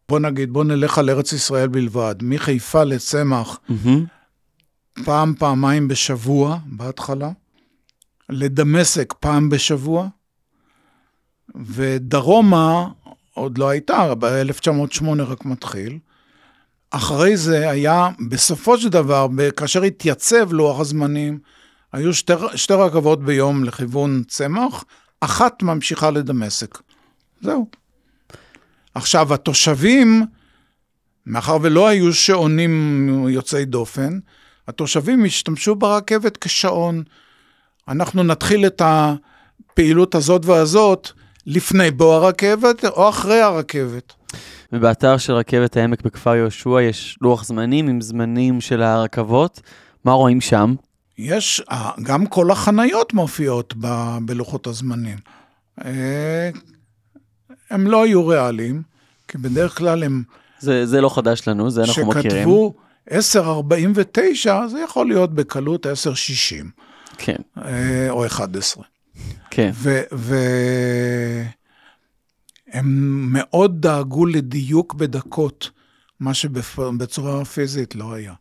בוא 0.10 0.20
נגיד, 0.20 0.54
בוא 0.54 0.64
נלך 0.64 0.98
על 0.98 1.10
ארץ 1.10 1.34
ישראל 1.34 1.68
בלבד. 1.68 2.16
מחיפה 2.22 2.84
לצמח, 2.84 3.60
מהמם. 3.70 4.06
פעם, 5.06 5.34
פעמיים 5.40 5.88
בשבוע 5.88 6.58
בהתחלה. 6.66 7.30
לדמשק 8.30 9.13
פעם 9.20 9.50
בשבוע. 9.50 10.08
ודרומה 11.56 12.88
עוד 13.34 13.58
לא 13.58 13.70
הייתה, 13.70 14.15
ב-1908 14.15 15.06
רק 15.20 15.46
מתחיל. 15.46 16.00
אחרי 16.89 17.38
זה 17.38 17.70
היה, 17.70 18.10
בסופו 18.30 18.77
של 18.77 18.89
דבר, 18.89 19.27
כאשר 19.58 19.84
התייצב 19.84 20.53
לוח 20.53 20.80
הזמנים, 20.80 21.39
היו 21.94 22.13
שתי, 22.13 22.34
שתי 22.56 22.74
רכבות 22.74 23.24
ביום 23.24 23.63
לכיוון 23.63 24.24
צמח, 24.27 24.84
אחת 25.22 25.63
ממשיכה 25.63 26.12
לדמשק. 26.12 26.77
זהו. 27.42 27.68
עכשיו, 28.96 29.34
התושבים, 29.34 30.25
מאחר 31.25 31.58
ולא 31.62 31.88
היו 31.88 32.13
שעונים 32.13 33.08
יוצאי 33.30 33.65
דופן, 33.65 34.20
התושבים 34.68 35.25
השתמשו 35.25 35.75
ברכבת 35.75 36.38
כשעון. 36.38 37.03
אנחנו 37.88 38.24
נתחיל 38.24 38.66
את 38.66 38.82
הפעילות 38.86 40.16
הזאת 40.16 40.46
והזאת 40.46 41.10
לפני 41.46 41.92
בוא 41.92 42.13
הרכבת 42.16 42.86
או 42.86 43.10
אחרי 43.10 43.42
הרכבת. 43.42 44.13
ובאתר 44.74 45.18
של 45.18 45.34
רכבת 45.34 45.78
העמק 45.78 46.02
בכפר 46.02 46.36
יהושע 46.36 46.82
יש 46.82 47.18
לוח 47.22 47.44
זמנים 47.44 47.88
עם 47.88 48.02
זמנים 48.02 48.62
של 48.62 48.82
הרכבות. 48.82 49.62
מה 50.06 50.12
רואים 50.12 50.42
שם? 50.42 50.75
יש, 51.18 51.62
אה, 51.72 51.92
גם 52.04 52.25
כל 52.25 52.52
החניות 52.52 53.13
מופיעות 53.13 53.74
ב- 53.82 54.18
בלוחות 54.25 54.68
הזמנים. 54.68 55.18
אה, 55.86 56.50
הם 57.70 57.88
לא 57.88 58.04
היו 58.04 58.28
ריאליים, 58.28 58.82
כי 59.28 59.38
בדרך 59.38 59.78
כלל 59.78 60.04
הם 60.04 60.24
זה, 60.60 60.86
זה 60.86 61.02
לא 61.02 61.10
חדש 61.16 61.48
לנו, 61.48 61.70
זה 61.70 61.84
אנחנו 61.84 62.06
מכירים. 62.06 62.32
שכתבו 62.32 62.74
10.49 63.10 64.68
זה 64.68 64.80
יכול 64.80 65.08
להיות 65.08 65.34
בקלות 65.34 65.86
10.60 65.86 65.90
כן, 67.17 67.36
אה, 67.65 68.08
או 68.10 68.25
11. 68.25 68.84
כן. 69.51 69.72
והם 72.74 73.34
מאוד 73.34 73.82
דאגו 73.82 74.25
לדיוק 74.25 74.93
בדקות, 74.93 75.70
מה 76.20 76.34
שבצורה 76.34 77.46
פיזית 77.46 77.96
לא 77.96 78.13
היה. 78.13 78.34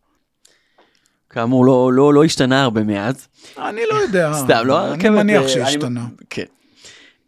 כאמור, 1.31 1.67
לא, 1.67 1.91
לא, 1.93 2.14
לא 2.14 2.25
השתנה 2.25 2.62
הרבה 2.62 2.83
מאז. 2.83 3.29
אני 3.59 3.81
לא 3.93 3.97
יודע, 3.97 4.33
סתם, 4.45 4.62
לא, 4.67 4.83
אני 4.85 4.91
הרכבת, 4.93 5.11
מניח 5.11 5.43
אה, 5.43 5.49
שהשתנה. 5.49 6.00
אני- 6.00 6.09
כן. 6.31 6.45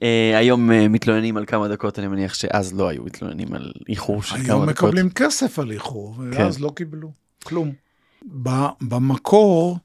אה, 0.02 0.38
היום 0.38 0.72
אה, 0.72 0.88
מתלוננים 0.88 1.36
על 1.36 1.44
כמה 1.46 1.68
דקות, 1.68 1.98
אני 1.98 2.08
מניח 2.08 2.34
שאז 2.34 2.72
לא 2.74 2.88
היו 2.88 3.02
מתלוננים 3.04 3.54
על 3.54 3.72
איחור 3.88 4.22
של 4.22 4.30
כמה 4.36 4.42
דקות. 4.44 4.50
היום 4.54 4.68
מקבלים 4.68 5.10
כסף 5.10 5.58
על 5.58 5.70
איחור, 5.70 6.16
כן. 6.32 6.42
ואז 6.42 6.60
לא 6.60 6.72
קיבלו 6.76 7.10
כלום. 7.44 7.72
במקור 8.80 9.78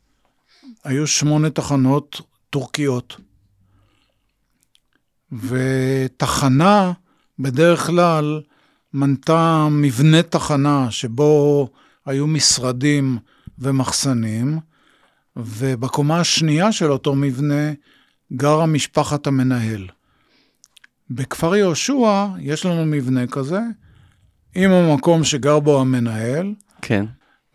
היו 0.83 1.07
שמונה 1.07 1.49
תחנות 1.49 2.21
טורקיות, 2.49 3.17
ותחנה 5.31 6.91
בדרך 7.39 7.85
כלל 7.87 8.41
מנתה 8.93 9.67
מבנה 9.71 10.23
תחנה 10.23 10.91
שבו 10.91 11.67
היו 12.05 12.27
משרדים 12.27 13.17
ומחסנים, 13.59 14.59
ובקומה 15.35 16.19
השנייה 16.19 16.71
של 16.71 16.91
אותו 16.91 17.15
מבנה 17.15 17.73
גרה 18.33 18.65
משפחת 18.65 19.27
המנהל. 19.27 19.87
בכפר 21.09 21.55
יהושע 21.55 22.27
יש 22.39 22.65
לנו 22.65 22.85
מבנה 22.85 23.27
כזה, 23.27 23.59
עם 24.55 24.71
המקום 24.71 25.23
שגר 25.23 25.59
בו 25.59 25.81
המנהל, 25.81 26.53
כן, 26.81 27.05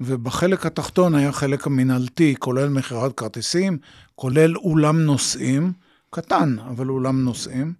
ובחלק 0.07 0.67
התחתון 0.67 1.15
היה 1.15 1.33
חלק 1.33 1.67
המינהלתי, 1.67 2.35
כולל 2.39 2.69
מכירת 2.69 3.13
כרטיסים, 3.17 3.79
כולל 4.15 4.57
אולם 4.57 5.01
נוסעים, 5.01 5.73
קטן, 6.11 6.57
אבל 6.71 6.89
אולם 6.89 7.25
נוסעים, 7.25 7.73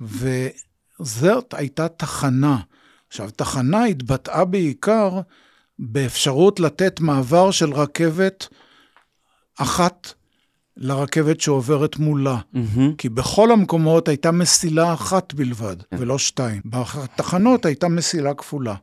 וזאת 0.00 1.54
הייתה 1.54 1.88
תחנה. 1.88 2.58
עכשיו, 3.08 3.30
תחנה 3.30 3.84
התבטאה 3.84 4.44
בעיקר 4.44 5.20
באפשרות 5.78 6.60
לתת 6.60 7.00
מעבר 7.00 7.50
של 7.50 7.72
רכבת 7.72 8.48
אחת 9.58 10.12
לרכבת 10.76 11.40
שעוברת 11.40 11.96
מולה. 11.96 12.38
מהמם, 12.52 12.94
כי 12.94 13.08
בכל 13.08 13.52
המקומות 13.52 14.08
הייתה 14.08 14.30
מסילה 14.30 14.94
אחת 14.94 15.34
בלבד, 15.34 15.76
ולא 15.92 16.18
שתיים. 16.18 16.62
בתחנות 16.64 17.64
הייתה 17.66 17.88
מסילה 17.88 18.34
כפולה. 18.34 18.74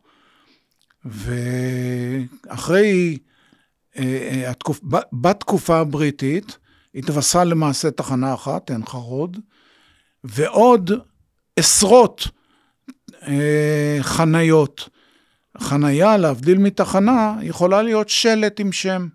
ואחרי, 1.11 3.17
אה, 3.97 4.03
אה, 4.03 4.49
התקופ... 4.49 4.79
בתקופה 5.13 5.79
הבריטית, 5.79 6.57
התווספה 6.95 7.43
למעשה 7.43 7.91
תחנה 7.91 8.33
אחת, 8.33 8.69
עין 8.69 8.85
חרוד, 8.85 9.37
ועוד 10.23 10.91
עשרות 11.55 12.27
אה, 13.27 13.97
חניות. 14.01 14.89
חניה, 15.61 16.17
להבדיל 16.17 16.57
מתחנה, 16.57 17.35
יכולה 17.41 17.81
להיות 17.81 18.09
שלט 18.09 18.59
עם 18.59 18.71
שם. 18.71 19.07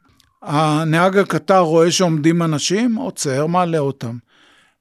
הנהג 0.43 1.19
הקטר 1.19 1.59
רואה 1.59 1.91
שעומדים 1.91 2.43
אנשים, 2.43 2.97
עוצר, 2.97 3.47
מעלה 3.47 3.79
אותם. 3.79 4.19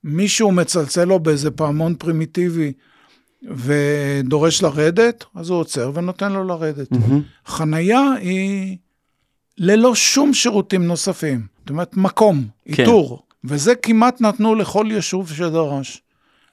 מישהו 0.03 0.51
מצלצל 0.51 1.05
לו 1.05 1.19
באיזה 1.19 1.51
פעמון 1.51 1.95
פרימיטיבי 1.95 2.73
ודורש 3.43 4.63
לרדת, 4.63 5.23
אז 5.35 5.49
הוא 5.49 5.59
עוצר 5.59 5.91
ונותן 5.93 6.31
לו 6.31 6.43
לרדת. 6.43 6.91
מהמם. 6.91 7.21
חנייה 7.45 8.01
היא 8.19 8.77
ללא 9.57 9.95
שום 9.95 10.33
שירותים 10.33 10.87
נוספים. 10.87 11.45
זאת 11.59 11.69
אומרת, 11.69 11.97
מקום, 11.97 12.47
כן. 12.65 12.83
איתור. 12.83 13.23
וזה 13.43 13.75
כמעט 13.75 14.21
נתנו 14.21 14.55
לכל 14.55 14.85
יישוב 14.89 15.31
שדרש. 15.31 16.01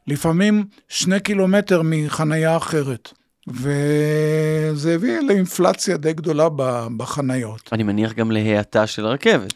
לפעמים 0.07 0.65
שני 0.89 1.21
קילומטר 1.21 1.83
מחנייה 1.85 2.57
אחרת. 2.57 3.13
וזה 3.49 4.95
הביא 4.95 5.21
לאינפלציה 5.21 5.97
די 5.97 6.13
גדולה 6.13 6.49
בחניות. 6.97 7.69
אני 7.73 7.83
מניח 7.83 8.13
גם 8.13 8.31
להאטה 8.31 8.87
של 8.87 9.07
הרכבת. 9.07 9.55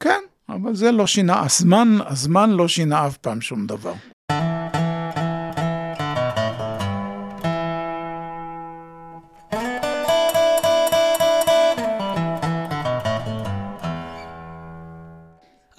כן, 0.00 0.20
אבל 0.48 0.74
זה 0.74 0.92
לא 0.92 1.06
שינה, 1.06 1.42
הזמן, 1.44 1.98
הזמן 2.06 2.50
לא 2.50 2.68
שינה 2.68 3.06
אף 3.06 3.16
פעם 3.16 3.40
שום 3.40 3.66
דבר. 3.66 3.92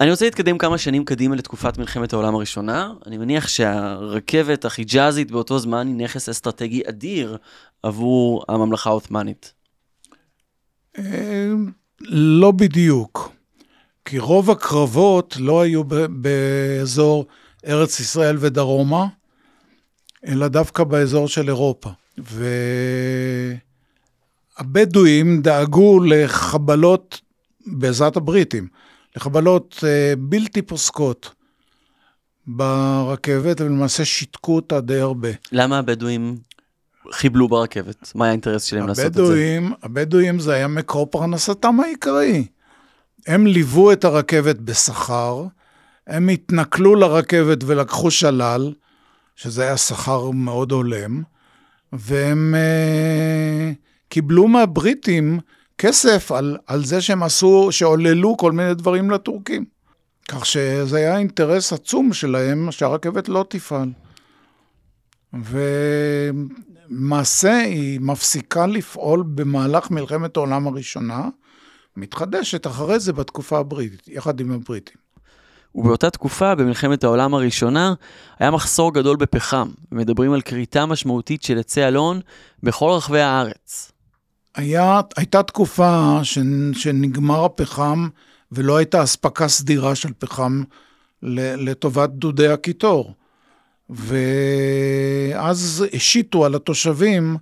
אני 0.00 0.10
רוצה 0.10 0.24
להתקדם 0.24 0.58
כמה 0.58 0.78
שנים 0.78 1.04
קדימה 1.04 1.36
לתקופת 1.36 1.78
מלחמת 1.78 2.12
העולם 2.12 2.34
הראשונה. 2.34 2.92
אני 3.06 3.18
מניח 3.18 3.48
שהרכבת 3.48 4.64
החיג'אזית 4.64 5.30
באותו 5.30 5.58
זמן 5.58 5.86
היא 5.86 5.96
נכס 5.96 6.28
אסטרטגי 6.28 6.82
אדיר 6.88 7.36
עבור 7.82 8.44
הממלכה 8.48 8.90
העות'מאנית. 8.90 9.52
אה, 10.98 11.48
לא 12.00 12.50
בדיוק, 12.50 13.32
כי 14.04 14.18
רוב 14.18 14.50
הקרבות 14.50 15.36
לא 15.40 15.60
היו 15.60 15.82
באזור 16.10 17.26
ארץ 17.66 18.00
ישראל 18.00 18.36
ודרומה, 18.40 19.06
אלא 20.26 20.48
דווקא 20.48 20.84
באזור 20.84 21.28
של 21.28 21.48
אירופה. 21.48 21.90
והבדואים 24.58 25.42
דאגו 25.42 26.00
לחבלות 26.00 27.20
בעזרת 27.66 28.16
הבריטים, 28.16 28.68
לחבלות 29.16 29.84
אה, 29.86 30.12
בלתי 30.18 30.62
פוסקות 30.62 31.34
ברכבת, 32.46 33.60
ולמעשה 33.60 34.04
שיתקו 34.04 34.56
אותה 34.56 34.80
די 34.80 35.00
הרבה. 35.00 35.28
למה 35.52 35.78
הבדואים 35.78 36.36
חיבלו 37.12 37.48
ברכבת? 37.48 38.12
מה 38.14 38.24
היה 38.24 38.30
האינטרס 38.30 38.64
שלהם 38.64 38.86
לעשות 38.86 39.06
את 39.06 39.14
זה? 39.14 39.22
הבדואים, 39.22 39.72
הבדואים 39.82 40.38
זה 40.38 40.54
היה 40.54 40.68
מקור 40.68 41.06
פרנסתם 41.06 41.80
העיקרי. 41.80 42.46
הם 43.26 43.46
ליוו 43.46 43.92
את 43.92 44.04
הרכבת 44.04 44.56
בשכר, 44.56 45.44
הם 46.06 46.28
התנכלו 46.28 46.94
לרכבת 46.94 47.64
ולקחו 47.64 48.10
שלל, 48.10 48.72
שזה 49.36 49.62
היה 49.62 49.76
שכר 49.76 50.30
מאוד 50.30 50.72
הולם, 50.72 51.22
והם 51.92 52.54
אה, 52.54 53.72
קיבלו 54.08 54.48
מהבריטים 54.48 55.40
כסף 55.82 56.32
על, 56.32 56.56
על 56.66 56.84
זה 56.84 57.00
שהם 57.00 57.22
עשו, 57.22 57.68
שעוללו 57.70 58.36
כל 58.36 58.52
מיני 58.52 58.74
דברים 58.74 59.10
לטורקים. 59.10 59.64
כך 60.28 60.46
שזה 60.46 60.96
היה 60.96 61.18
אינטרס 61.18 61.72
עצום 61.72 62.12
שלהם 62.12 62.68
שהרכבת 62.70 63.28
לא 63.28 63.44
תפעל. 63.48 63.88
ולמעשה 66.88 67.56
היא 67.56 68.00
מפסיקה 68.00 68.66
לפעול 68.66 69.22
במהלך 69.26 69.90
מלחמת 69.90 70.36
העולם 70.36 70.66
הראשונה, 70.66 71.28
מתחדשת 71.96 72.66
אחרי 72.66 72.98
זה 73.00 73.12
בתקופה 73.12 73.58
הבריטית, 73.58 74.08
יחד 74.08 74.40
עם 74.40 74.52
הבריטים. 74.52 74.96
ובאותה 75.74 76.10
תקופה, 76.10 76.54
במלחמת 76.54 77.04
העולם 77.04 77.34
הראשונה, 77.34 77.94
היה 78.38 78.50
מחסור 78.50 78.94
גדול 78.94 79.16
בפחם, 79.16 79.68
ומדברים 79.92 80.32
על 80.32 80.40
כריתה 80.40 80.86
משמעותית 80.86 81.42
של 81.42 81.58
עצי 81.58 81.84
אלון 81.84 82.20
בכל 82.62 82.90
רחבי 82.90 83.20
הארץ. 83.20 83.92
היה, 84.54 85.00
הייתה 85.16 85.42
תקופה 85.42 86.20
ש, 86.22 86.38
שנגמר 86.72 87.44
הפחם 87.44 88.08
ולא 88.52 88.76
הייתה 88.76 89.02
אספקה 89.02 89.48
סדירה 89.48 89.94
של 89.94 90.12
פחם 90.18 90.62
לטובת 91.22 92.10
דודי 92.10 92.48
הקיטור. 92.48 93.14
ואז 93.90 95.84
השיתו 95.92 96.44
על 96.44 96.54
התושבים 96.54 97.36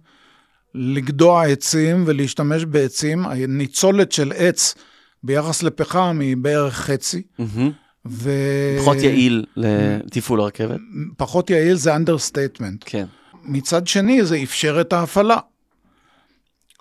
לגדוע 0.75 1.45
עצים 1.45 2.05
ולהשתמש 2.07 2.65
בעצים. 2.65 3.27
הניצולת 3.27 4.13
של 4.13 4.33
עץ 4.37 4.75
ביחס 5.23 5.63
לפחם 5.63 6.19
היא 6.21 6.37
בערך 6.37 6.75
חצי. 6.75 7.23
מהמם. 7.39 7.71
ו... 8.07 8.31
פחות 8.79 8.97
יעיל 8.97 9.45
לתפעול 9.57 10.41
הרכבת. 10.41 10.81
פחות 11.17 11.51
יעיל 11.51 11.75
זה 11.75 11.97
understatement. 11.97 12.83
כן. 12.87 13.05
מצד 13.45 13.87
שני, 13.87 14.25
זה 14.25 14.43
אפשר 14.43 14.81
את 14.81 14.93
ההפעלה. 14.93 15.39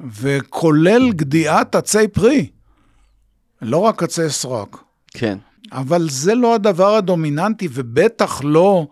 וכולל 0.01 1.11
גדיעת 1.11 1.75
עצי 1.75 2.07
פרי, 2.07 2.49
לא 3.61 3.77
רק 3.77 4.03
עצי 4.03 4.29
סרק. 4.29 4.77
כן. 5.11 5.37
אבל 5.71 6.09
זה 6.09 6.35
לא 6.35 6.55
הדבר 6.55 6.95
הדומיננטי, 6.95 7.67
ובטח 7.71 8.41
לא 8.43 8.87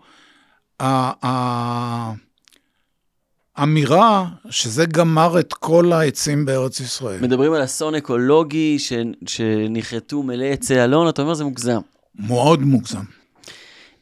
האמירה 3.56 4.26
שזה 4.50 4.86
גמר 4.86 5.40
את 5.40 5.52
כל 5.52 5.92
העצים 5.92 6.44
בארץ 6.44 6.80
ישראל. 6.80 7.20
מדברים 7.20 7.52
על 7.52 7.64
אסון 7.64 7.94
אקולוגי 7.94 8.78
ש... 8.78 8.92
שנכרתו 9.26 10.22
מלא 10.22 10.44
עצי 10.44 10.84
אלון, 10.84 11.08
אתה 11.08 11.22
אומר 11.22 11.34
זה 11.34 11.44
מוגזם. 11.44 11.80
מאוד 12.14 12.62
מוגזם. 12.62 13.02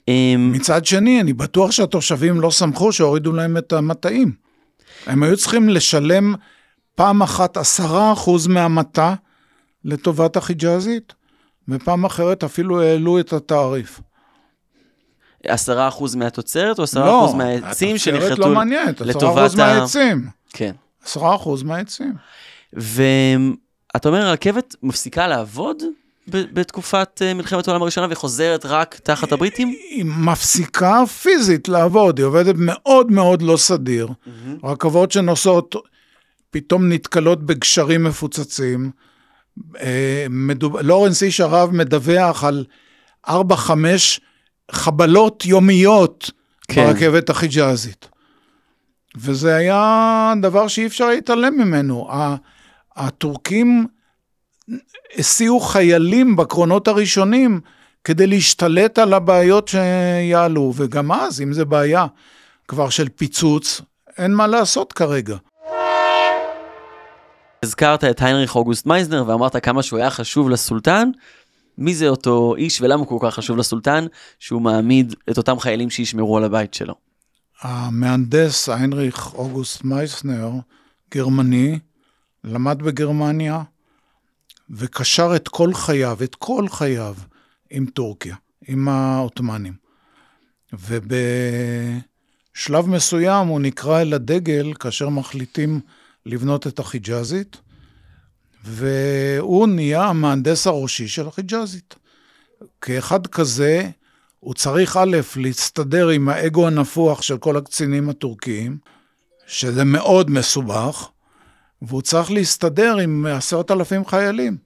אמ, 0.08 0.52
מצד 0.52 0.84
שני, 0.84 1.20
אני 1.20 1.32
בטוח 1.32 1.70
שהתושבים 1.70 2.40
לא 2.40 2.50
שמחו 2.50 2.92
שהורידו 2.92 3.32
להם 3.32 3.56
את 3.56 3.72
המטעים. 3.72 4.32
הם 5.06 5.22
היו 5.22 5.36
צריכים 5.36 5.68
לשלם 5.68 6.34
פעם 6.94 7.22
אחת 7.22 7.56
עשרה 7.56 8.12
אחוז 8.12 8.46
מהמטה 8.46 9.14
לטובת 9.84 10.36
החיג'אזית, 10.36 11.14
ופעם 11.68 12.04
אחרת 12.04 12.44
אפילו 12.44 12.82
העלו 12.82 13.20
את 13.20 13.32
התעריף. 13.32 14.00
עשרה 15.46 15.88
אחוז 15.88 16.14
מהתוצרת 16.14 16.78
או 16.78 16.84
עשרה 16.84 17.24
אחוז 17.24 17.34
מהעצים 17.34 17.98
שנכרתו 17.98 18.26
לטובת 18.26 18.40
ה... 18.40 18.48
לא 18.48 18.54
מעניינת, 18.54 19.00
עשרה 19.00 19.46
אחוז 19.46 19.54
מהעצים. 19.54 20.28
כן. 20.52 20.72
עשרה 21.04 21.34
אחוז 21.34 21.62
מהעצים. 21.62 22.12
ואתה 22.72 24.08
אומר, 24.08 24.26
הרכבת 24.26 24.76
מפסיקה 24.82 25.26
לעבוד 25.26 25.82
בתקופת 26.28 27.22
אה, 27.24 27.34
מלחמת 27.34 27.68
העולם 27.68 27.82
הראשונה 27.82 28.06
וחוזרת 28.10 28.66
רק 28.66 29.00
תחת 29.02 29.32
הבריטים? 29.32 29.68
היא 29.68 30.04
מפסיקה 30.04 31.06
פיזית 31.22 31.68
לעבוד, 31.68 32.18
היא 32.18 32.26
עובדת 32.26 32.54
מאוד 32.58 33.12
מאוד 33.12 33.42
לא 33.42 33.56
סדיר. 33.56 34.06
Mm-hmm. 34.06 34.66
רכבות 34.66 35.12
שנוסעות 35.12 35.74
פתאום 36.54 36.88
נתקלות 36.88 37.42
בגשרים 37.42 38.04
מפוצצים. 38.04 38.90
אה, 39.80 40.26
מדוב... 40.30 40.76
לורנס 40.78 41.22
איש 41.22 41.40
הרב 41.40 41.70
מדווח 41.70 42.44
על 42.44 42.64
4-5 43.26 43.30
חבלות 44.70 45.44
יומיות 45.44 46.30
כן. 46.68 46.86
ברכבת 46.86 47.30
החיג'אזית. 47.30 48.08
וזה 49.16 49.56
היה 49.56 50.32
דבר 50.42 50.68
שאי 50.68 50.86
אפשר 50.86 51.08
להתעלם 51.08 51.58
ממנו. 51.58 52.08
הטורקים 52.96 53.86
הסיעו 55.18 55.60
חיילים 55.60 56.36
בקרונות 56.36 56.88
הראשונים 56.88 57.60
כדי 58.04 58.26
להשתלט 58.26 58.98
על 58.98 59.14
הבעיות 59.14 59.68
שיעלו, 59.68 60.72
וגם 60.76 61.12
אז, 61.12 61.40
אם 61.40 61.52
זה 61.52 61.64
בעיה 61.64 62.06
כבר 62.68 62.88
של 62.88 63.08
פיצוץ, 63.08 63.80
אין 64.18 64.34
מה 64.34 64.46
לעשות 64.46 64.92
כרגע. 64.92 65.36
הזכרת 67.64 68.04
את 68.04 68.22
היינריך 68.22 68.56
אוגוסט 68.56 68.86
מייזנר 68.86 69.24
ואמרת 69.26 69.64
כמה 69.64 69.82
שהוא 69.82 69.98
היה 69.98 70.10
חשוב 70.10 70.50
לסולטן. 70.50 71.10
מי 71.78 71.94
זה 71.94 72.08
אותו 72.08 72.54
איש 72.56 72.80
ולמה 72.80 73.00
הוא 73.00 73.06
כל 73.08 73.18
כך 73.20 73.34
חשוב 73.34 73.56
לסולטן 73.56 74.06
שהוא 74.38 74.62
מעמיד 74.62 75.14
את 75.30 75.38
אותם 75.38 75.58
חיילים 75.58 75.90
שישמרו 75.90 76.36
על 76.36 76.44
הבית 76.44 76.74
שלו? 76.74 76.94
המהנדס 77.60 78.68
היינריך 78.68 79.34
אוגוסט 79.34 79.84
מייסנר, 79.84 80.50
גרמני, 81.14 81.78
למד 82.44 82.82
בגרמניה 82.82 83.62
וקשר 84.70 85.36
את 85.36 85.48
כל 85.48 85.74
חייו, 85.74 86.18
את 86.24 86.34
כל 86.34 86.68
חייו, 86.68 87.14
עם 87.70 87.86
טורקיה, 87.86 88.36
עם 88.68 88.88
העות'מאנים. 88.88 89.74
ובשלב 92.52 92.88
מסוים 92.88 93.46
הוא 93.46 93.60
נקרא 93.60 94.02
אל 94.02 94.14
הדגל 94.14 94.74
כאשר 94.74 95.08
מחליטים 95.08 95.80
לבנות 96.26 96.66
את 96.66 96.78
החיג'אזית, 96.78 97.56
והוא 98.64 99.68
נהיה 99.68 100.04
המהנדס 100.04 100.66
הראשי 100.66 101.08
של 101.08 101.28
החיג'אזית. 101.28 101.94
כאחד 102.80 103.26
כזה, 103.26 103.90
הוא 104.40 104.54
צריך 104.54 104.96
א', 104.96 105.16
להסתדר 105.36 106.08
עם 106.08 106.28
האגו 106.28 106.66
הנפוח 106.66 107.22
של 107.22 107.38
כל 107.38 107.56
הקצינים 107.56 108.08
הטורקיים, 108.08 108.78
שזה 109.46 109.84
מאוד 109.84 110.30
מסובך, 110.30 111.08
והוא 111.82 112.02
צריך 112.02 112.30
להסתדר 112.30 112.96
עם 112.96 113.26
עשרת 113.26 113.70
אלפים 113.70 114.06
חיילים 114.06 114.56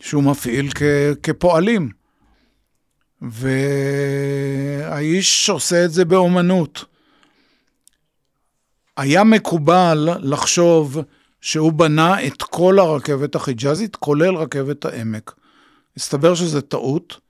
שהוא 0.00 0.22
מפעיל 0.22 0.70
כ- 0.74 0.82
כפועלים. 1.22 1.90
והאיש 4.82 5.50
עושה 5.50 5.84
את 5.84 5.92
זה 5.92 6.04
באומנות. 6.04 6.84
היה 8.96 9.24
מקובל 9.24 10.08
לחשוב 10.20 10.98
שהוא 11.40 11.72
בנה 11.72 12.26
את 12.26 12.42
כל 12.42 12.78
הרכבת 12.78 13.34
החיג'אזית, 13.34 13.96
כולל 13.96 14.36
רכבת 14.36 14.84
העמק. 14.84 15.34
הסתבר 15.96 16.34
שזה 16.34 16.60
טעות, 16.60 17.20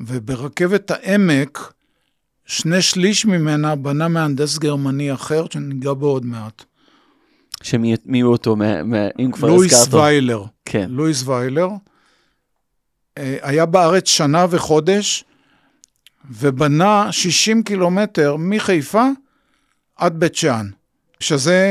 וברכבת 0.00 0.90
העמק, 0.90 1.72
שני 2.46 2.82
שליש 2.82 3.26
ממנה 3.26 3.76
בנה 3.76 4.08
מהנדס 4.08 4.58
גרמני 4.58 5.12
אחר, 5.12 5.44
שניגע 5.50 5.92
בו 5.92 6.06
עוד 6.06 6.24
מעט. 6.24 6.64
שמי 7.62 8.20
הוא 8.20 8.32
אותו, 8.32 8.56
אם 9.18 9.32
כבר 9.32 9.48
הזכרת? 9.48 9.58
לואיס 9.58 9.94
ויילר. 9.94 10.44
כן. 10.64 10.86
לואיס 10.90 11.22
ויילר. 11.26 11.68
אה, 13.18 13.36
היה 13.42 13.66
בארץ 13.66 14.08
שנה 14.08 14.46
וחודש, 14.50 15.24
ובנה 16.30 17.12
60 17.12 17.62
קילומטר 17.62 18.36
מחיפה 18.38 19.06
עד 19.96 20.20
בית 20.20 20.36
שאן, 20.36 20.70
שזה 21.20 21.64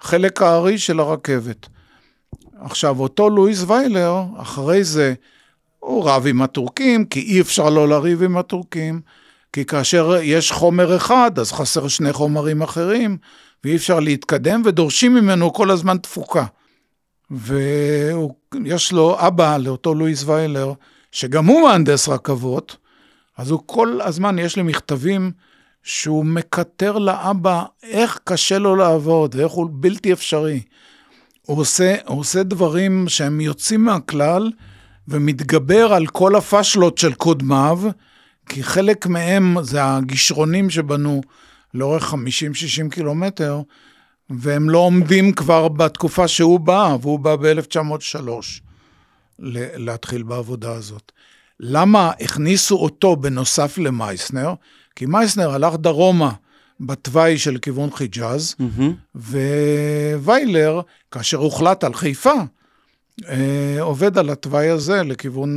חלק 0.00 0.42
הארי 0.42 0.78
של 0.78 1.00
הרכבת. 1.00 1.66
עכשיו, 2.60 3.00
אותו 3.00 3.30
לואיס 3.30 3.64
ויילר, 3.66 4.22
אחרי 4.38 4.84
זה, 4.84 5.14
הוא 5.78 6.10
רב 6.10 6.26
עם 6.26 6.42
הטורקים, 6.42 7.04
כי 7.04 7.20
אי 7.20 7.40
אפשר 7.40 7.70
לא 7.70 7.88
לריב 7.88 8.22
עם 8.22 8.36
הטורקים, 8.36 9.00
כי 9.52 9.64
כאשר 9.64 10.16
יש 10.22 10.52
חומר 10.52 10.96
אחד, 10.96 11.38
אז 11.38 11.52
חסר 11.52 11.88
שני 11.88 12.12
חומרים 12.12 12.62
אחרים, 12.62 13.16
ואי 13.64 13.76
אפשר 13.76 14.00
להתקדם, 14.00 14.62
ודורשים 14.64 15.14
ממנו 15.14 15.52
כל 15.52 15.70
הזמן 15.70 15.98
תפוקה. 15.98 16.44
ויש 17.30 18.92
לו 18.92 19.16
אבא 19.26 19.56
לאותו 19.56 19.94
לואיס 19.94 20.24
ויילר, 20.24 20.72
שגם 21.12 21.46
הוא 21.46 21.68
מהנדס 21.68 22.08
רכבות, 22.08 22.76
אז 23.36 23.50
הוא 23.50 23.60
כל 23.66 24.00
הזמן, 24.00 24.38
יש 24.38 24.56
לי 24.56 24.62
מכתבים 24.62 25.32
שהוא 25.84 26.24
מקטר 26.24 26.98
לאבא 26.98 27.64
איך 27.82 28.18
קשה 28.24 28.58
לו 28.58 28.76
לעבוד, 28.76 29.34
ואיך 29.34 29.52
הוא 29.52 29.68
בלתי 29.70 30.12
אפשרי. 30.12 30.62
הוא 31.42 31.58
עושה, 31.58 31.96
הוא 32.06 32.20
עושה 32.20 32.42
דברים 32.42 33.04
שהם 33.08 33.40
יוצאים 33.40 33.84
מהכלל, 33.84 34.50
ומתגבר 35.08 35.92
על 35.92 36.06
כל 36.06 36.36
הפשלות 36.36 36.98
של 36.98 37.14
קודמיו, 37.14 37.80
כי 38.48 38.62
חלק 38.62 39.06
מהם 39.06 39.56
זה 39.62 39.84
הגישרונים 39.84 40.70
שבנו 40.70 41.20
לאורך 41.74 42.14
50-60 42.14 42.16
קילומטר, 42.90 43.60
והם 44.30 44.70
לא 44.70 44.78
עומדים 44.78 45.32
כבר 45.32 45.68
בתקופה 45.68 46.28
שהוא 46.28 46.60
בא, 46.60 46.96
והוא 47.00 47.18
בא 47.18 47.36
ב-1903 47.36 48.28
להתחיל 49.38 50.22
בעבודה 50.22 50.72
הזאת. 50.72 51.12
למה 51.60 52.10
הכניסו 52.20 52.76
אותו 52.76 53.16
בנוסף 53.16 53.78
למייסנר? 53.78 54.54
כי 54.96 55.06
מייסנר 55.06 55.50
הלך 55.50 55.74
דרומה 55.74 56.32
בתוואי 56.80 57.38
של 57.38 57.58
כיוון 57.58 57.90
חיג'אז, 57.90 58.54
mm-hmm. 58.60 59.16
וויילר, 60.16 60.80
כאשר 61.10 61.36
הוחלט 61.36 61.84
על 61.84 61.94
חיפה, 61.94 62.34
אה, 63.28 63.76
עובד 63.80 64.18
על 64.18 64.30
התוואי 64.30 64.68
הזה 64.68 65.02
לכיוון 65.02 65.50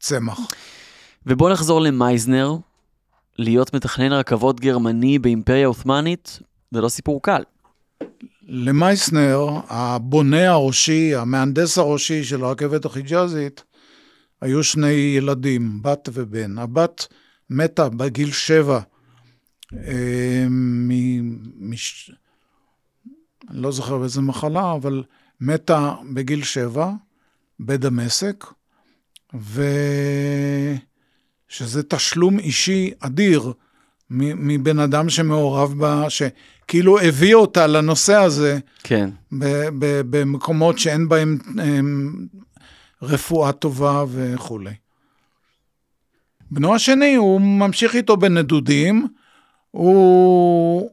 צמח. 0.00 0.38
ובואו 1.26 1.52
נחזור 1.52 1.80
למייזנר, 1.80 2.56
להיות 3.38 3.74
מתכנן 3.74 4.12
רכבות 4.12 4.60
גרמני 4.60 5.18
באימפריה 5.18 5.66
עות'מאנית, 5.66 6.38
זה 6.70 6.80
לא 6.80 6.88
סיפור 6.88 7.22
קל. 7.22 7.42
למייסנר, 8.48 9.48
הבונה 9.68 10.50
הראשי, 10.50 11.14
המהנדס 11.14 11.78
הראשי 11.78 12.24
של 12.24 12.44
הרכבת 12.44 12.84
החיג'אזית, 12.84 13.62
היו 14.40 14.64
שני 14.64 14.90
ילדים, 14.90 15.82
בת 15.82 16.08
ובן. 16.12 16.58
הבת 16.58 17.06
מתה 17.50 17.88
בגיל 17.88 18.32
שבע, 18.32 18.80
אה, 19.72 20.46
מש... 21.60 22.10
אני 23.50 23.62
לא 23.62 23.72
זוכר 23.72 23.98
באיזה 23.98 24.20
מחלה, 24.20 24.72
אבל 24.72 25.02
מתה 25.40 25.94
בגיל 26.14 26.44
שבע, 26.44 26.90
בדמשק, 27.60 28.44
ושזה 31.50 31.82
תשלום 31.82 32.38
אישי 32.38 32.90
אדיר 33.00 33.52
מבן 34.10 34.78
אדם 34.78 35.08
שמעורב 35.08 35.74
בה, 35.78 36.06
שכאילו 36.10 37.00
הביא 37.00 37.34
אותה 37.34 37.66
לנושא 37.66 38.14
הזה, 38.14 38.58
כן. 38.82 39.10
במקומות 40.10 40.78
שאין 40.78 41.08
בהם 41.08 41.38
רפואה 43.02 43.52
טובה 43.52 44.04
וכולי. 44.08 44.74
בנו 46.54 46.74
השני, 46.74 47.14
הוא 47.14 47.40
ממשיך 47.40 47.94
איתו 47.94 48.16
בנדודים, 48.16 49.06
הוא... 49.70 50.90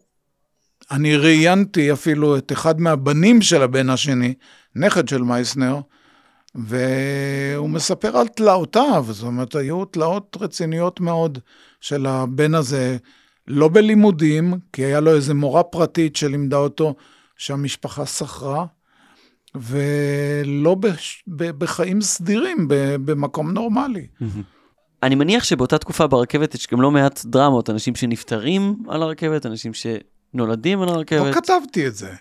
אני 0.91 1.15
ראיינתי 1.17 1.93
אפילו 1.93 2.37
את 2.37 2.51
אחד 2.51 2.81
מהבנים 2.81 3.41
של 3.41 3.61
הבן 3.61 3.89
השני, 3.89 4.33
נכד 4.75 5.07
של 5.07 5.21
מייסנר, 5.21 5.79
והוא 6.55 7.69
מספר 7.69 8.17
על 8.17 8.27
תלאותיו, 8.27 9.05
זאת 9.09 9.23
אומרת, 9.23 9.55
היו 9.55 9.85
תלאות 9.85 10.37
רציניות 10.41 10.99
מאוד 10.99 11.39
של 11.81 12.05
הבן 12.05 12.55
הזה, 12.55 12.97
לא 13.47 13.69
בלימודים, 13.73 14.53
כי 14.73 14.85
היה 14.85 14.99
לו 14.99 15.15
איזו 15.15 15.35
מורה 15.35 15.63
פרטית 15.63 16.15
שלימדה 16.15 16.57
אותו 16.57 16.95
שהמשפחה 17.37 18.05
שכרה, 18.05 18.65
ולא 19.55 20.75
בחיים 21.57 22.01
סדירים, 22.01 22.67
במקום 23.05 23.51
נורמלי. 23.51 24.07
אני 25.03 25.15
מניח 25.15 25.43
שבאותה 25.43 25.77
תקופה 25.77 26.07
ברכבת 26.07 26.55
יש 26.55 26.67
גם 26.67 26.81
לא 26.81 26.91
מעט 26.91 27.25
דרמות, 27.25 27.69
אנשים 27.69 27.95
שנפטרים 27.95 28.83
על 28.87 29.03
הרכבת, 29.03 29.45
אנשים 29.45 29.71
שנולדים 29.73 30.81
על 30.81 30.89
הרכבת. 30.89 31.35
לא 31.35 31.41
כתבתי 31.41 31.87
את 31.87 31.95
זה. 31.95 32.11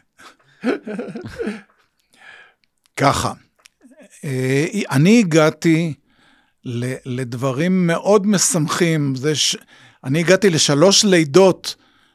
ככה, 2.97 3.33
אה, 4.25 4.67
אני 4.91 5.19
הגעתי 5.19 5.95
לדברים 7.05 7.87
מאוד 7.87 8.27
משמחים. 8.27 9.15
זה 9.15 9.35
ש... 9.35 9.57
אני 10.05 10.21
הגעתי 10.21 10.51
לשלוש 10.51 11.05
לידות 11.05 11.75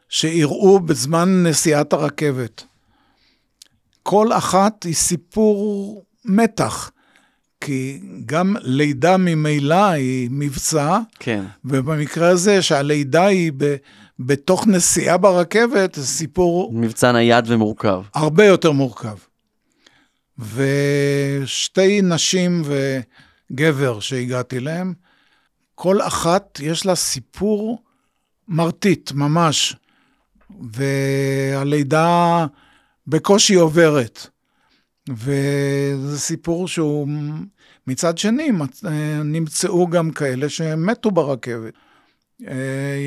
שאירעו 0.10 0.80
בזמן 0.80 1.44
נסיעת 1.44 1.94
הרכבת. 1.94 2.64
כל 4.04 4.34
אחת 4.34 4.84
היא 4.84 4.94
סיפור 4.96 6.06
מתח, 6.26 6.92
כי 7.62 8.00
גם 8.26 8.56
לידה 8.62 9.18
ממילא 9.18 9.86
היא 9.90 10.30
מבצע, 10.32 11.00
כן. 11.20 11.44
ובמקרה 11.66 12.30
הזה 12.30 12.62
שהלידה 12.62 13.26
היא 13.26 13.52
ב... 13.58 13.76
בתוך 14.20 14.68
נסיעה 14.68 15.18
ברכבת, 15.18 15.96
זה 15.96 16.08
סיפור 16.08 16.72
מבצע 16.74 17.12
נייד 17.12 17.46
ומורכב. 17.48 18.02
הרבה 18.14 18.46
יותר 18.46 18.72
מורכב. 18.72 19.16
ושתי 20.38 22.02
נשים 22.02 22.64
וגבר 23.52 24.00
שהגעתי 24.00 24.60
להם, 24.60 24.94
כל 25.76 26.02
אחת 26.02 26.60
יש 26.64 26.86
לה 26.86 26.96
סיפור 26.96 27.84
מרטיט, 28.48 29.12
ממש. 29.12 29.76
והלידה 30.72 32.46
בקושי 33.08 33.56
עוברת. 33.56 34.28
וזה 35.10 36.20
סיפור 36.20 36.68
שהוא, 36.68 37.08
מצד 37.88 38.18
שני, 38.18 38.52
אה, 38.86 39.24
נמצאו 39.24 39.88
גם 39.88 40.12
כאלה 40.12 40.50
שמתו 40.50 41.12
ברכבת. 41.12 41.74
אה, 42.48 42.56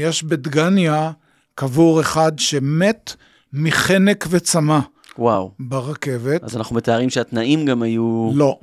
יש 0.03 0.23
בדגניה 0.23 1.11
קבור 1.55 2.01
אחד 2.01 2.33
שמת 2.39 3.15
מחנק 3.53 4.27
וצמא 4.31 4.79
וואו. 5.19 5.53
ברכבת. 5.59 6.45
אז 6.45 6.57
אנחנו 6.57 6.77
מתארים 6.77 7.11
שהתנאים 7.11 7.65
גם 7.67 7.83
היו... 7.83 8.31
לא. 8.35 8.59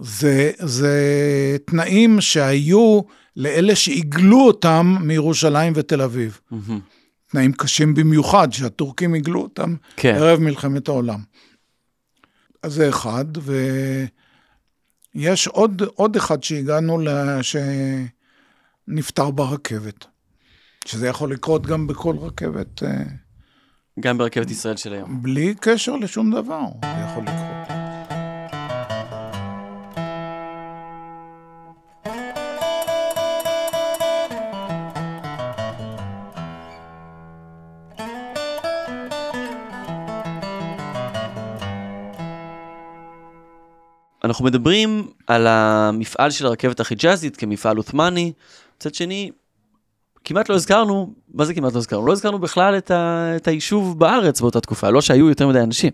זה, 0.00 0.50
זה 0.58 0.96
תנאים 1.64 2.20
שהיו 2.20 3.00
לאלה 3.36 3.74
שעיגלו 3.74 4.46
אותם 4.46 4.96
מירושלים 5.00 5.72
ותל 5.76 6.02
אביב. 6.02 6.40
מהמם. 6.50 6.80
תנאים 7.30 7.52
קשים 7.52 7.94
במיוחד, 7.94 8.52
שהטורקים 8.52 9.14
עיגלו 9.14 9.42
אותם 9.42 9.74
כן. 9.96 10.14
ערב 10.14 10.40
מלחמת 10.40 10.88
העולם. 10.88 11.18
אז 12.62 12.72
זה 12.72 12.88
אחד, 12.88 13.24
ויש 15.14 15.46
עוד, 15.46 15.82
עוד 15.94 16.16
אחד 16.16 16.42
שהגענו, 16.42 16.98
ל... 16.98 17.08
שנפטר 18.88 19.30
ברכבת. 19.30 20.06
שזה 20.86 21.08
יכול 21.08 21.32
לקרות 21.32 21.66
גם 21.66 21.86
בכל 21.86 22.16
רכבת, 22.18 22.82
אה, 22.82 23.02
גם 24.00 24.18
ברכבת 24.18 24.50
ישראל 24.50 24.76
של 24.76 24.92
היום. 24.92 25.22
בלי 25.22 25.54
קשר 25.60 25.96
לשום 25.96 26.30
דבר, 26.30 26.64
זה 26.82 27.04
יכול 27.10 27.22
לקרות. 27.22 27.75
אנחנו 44.26 44.44
מדברים 44.44 45.10
על 45.26 45.46
המפעל 45.46 46.30
של 46.30 46.46
הרכבת 46.46 46.80
החיג'אזית 46.80 47.36
כמפעל 47.36 47.76
עות'מאני. 47.76 48.32
מצד 48.76 48.94
שני, 48.94 49.30
כמעט 50.24 50.48
לא 50.48 50.54
הזכרנו, 50.54 51.14
מה 51.34 51.44
זה 51.44 51.54
כמעט 51.54 51.72
לא 51.72 51.78
הזכרנו? 51.78 52.06
לא 52.06 52.12
הזכרנו 52.12 52.38
בכלל 52.38 52.78
את, 52.78 52.90
ה, 52.90 53.32
את 53.36 53.48
היישוב 53.48 53.98
בארץ 53.98 54.40
באותה 54.40 54.60
תקופה, 54.60 54.90
לא 54.90 55.00
שהיו 55.00 55.28
יותר 55.28 55.48
מדי 55.48 55.60
אנשים. 55.60 55.90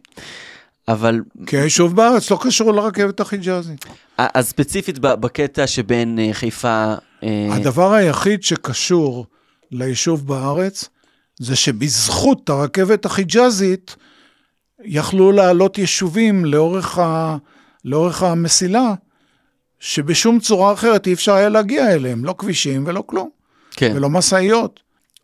אבל 0.89 1.21
כי 1.47 1.57
היישוב 1.57 1.97
בארץ 1.97 2.31
לא 2.31 2.39
קשור 2.43 2.73
לרכבת 2.73 3.21
החיג'אזית. 3.21 3.85
אז 4.19 4.49
ספציפית 4.49 4.99
בקטע 4.99 5.67
שבין 5.67 6.19
אה, 6.19 6.29
חיפה... 6.33 6.95
אה, 7.23 7.49
הדבר 7.51 7.93
היחיד 7.93 8.43
שקשור 8.43 9.27
ליישוב 9.71 10.27
בארץ, 10.27 10.89
זה 11.39 11.57
שבזכות 11.57 12.51
הרכבת 12.51 13.05
החיג'אזית, 13.05 13.97
יכלו 14.85 15.33
לעלות 15.33 15.79
יישובים 15.79 16.45
לאורך, 16.45 16.99
ה... 16.99 17.37
לאורך 17.85 18.23
המסילה, 18.23 18.95
שבשום 19.81 20.41
צורה 20.41 20.73
אחרת 20.73 21.07
אי 21.07 21.13
אפשר 21.13 21.35
היה 21.35 21.49
להגיע 21.49 21.95
אליהם, 21.95 22.25
לא 22.25 22.35
כבישים 22.39 22.85
ולא 22.87 23.05
כלום, 23.07 23.31
כן, 23.71 23.93
ולא 23.95 24.11
משאיות. 24.11 24.81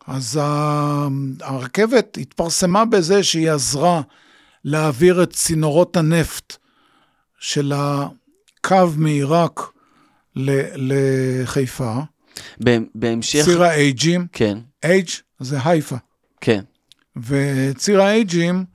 אז 0.07 0.39
ה... 0.41 1.07
הרכבת 1.41 2.17
התפרסמה 2.21 2.85
בזה 2.85 3.23
שהיא 3.23 3.51
עזרה 3.51 4.01
להעביר 4.65 5.23
את 5.23 5.33
צינורות 5.33 5.97
הנפט 5.97 6.57
של 7.39 7.73
הקו 7.75 8.87
מעיראק 8.97 9.59
לחיפה. 10.35 11.93
בהמשך... 12.95 13.45
ציר 13.45 13.63
האייג'ים, 13.63 14.27
כן, 14.31 14.57
אייג' 14.83 15.09
זה 15.39 15.57
הייפה, 15.63 15.95
כן, 16.41 16.61
וציר 17.17 18.01
האייג'ים 18.01 18.65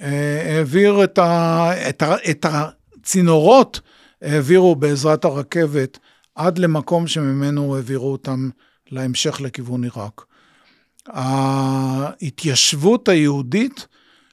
אה, 0.00 0.56
העביר 0.56 1.04
את, 1.04 1.18
ה, 1.18 1.70
את, 1.88 2.02
ה, 2.02 2.14
את 2.30 2.46
הצינורות, 3.04 3.80
העבירו 4.22 4.76
בעזרת 4.76 5.24
הרכבת 5.24 5.98
עד 6.34 6.58
למקום 6.58 7.06
שממנו 7.06 7.76
העבירו 7.76 8.12
אותם 8.12 8.50
להמשך 8.90 9.40
לכיוון 9.40 9.84
עיראק. 9.84 10.24
ההתיישבות 11.06 13.08
היהודית 13.08 13.86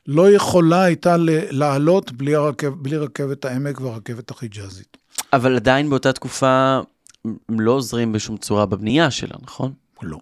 לא 0.08 0.32
יכולה 0.32 0.84
הייתה 0.84 1.16
לעלות 1.50 2.12
בלי, 2.12 2.36
הרכב, 2.36 2.68
בלי 2.68 2.98
רכבת 2.98 3.46
העמק 3.46 3.82
והרכבת 3.82 4.32
החיג'אזית. 4.32 4.98
אבל 5.34 5.56
עדיין 5.56 5.90
באותה 5.90 6.14
תקופה 6.14 6.80
הם 7.26 7.60
לא 7.60 7.72
עוזרים 7.72 8.12
בשום 8.12 8.38
צורה 8.38 8.66
בבנייה 8.66 9.12
שלה, 9.12 9.36
נכון? 9.42 9.74
לא. 10.02 10.18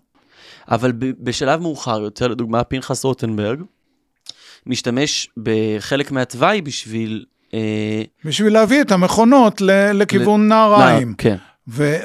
אבל 0.68 0.92
בשלב 0.98 1.62
מאוחר 1.62 2.02
יותר, 2.02 2.28
לדוגמה 2.28 2.64
פנחס 2.64 3.06
רוטנברג, 3.06 3.62
משתמש 4.66 5.30
בחלק 5.38 6.12
מהתוואי 6.12 6.62
בשביל... 6.62 7.26
אה, 7.54 8.04
בשביל 8.26 8.54
להביא 8.54 8.82
את 8.82 8.92
המכונות 8.92 9.62
לכיוון 9.94 10.48
נהריים. 10.48 11.14
כן, 11.18 11.36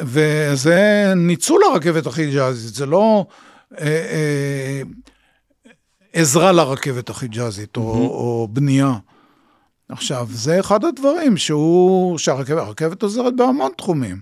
וזה 0.03 1.13
ניצול 1.17 1.61
הרכבת 1.73 2.07
החיג'אזית, 2.07 2.75
זה 2.75 2.87
לא 2.87 3.27
אה, 3.81 3.87
אה, 3.87 4.83
עזרה 6.13 6.53
לרכבת 6.53 7.11
החיג'אזית 7.11 7.77
או, 7.77 8.49
בנייה. 8.51 8.95
עכשיו, 9.89 10.27
זה 10.31 10.61
אחד 10.61 10.85
הדברים 10.85 11.37
שהוא, 11.37 12.19
שהרכבת 12.19 12.59
הרכבת 12.59 13.03
עוזרת 13.03 13.37
בהמון 13.37 13.73
תחומים, 13.77 14.21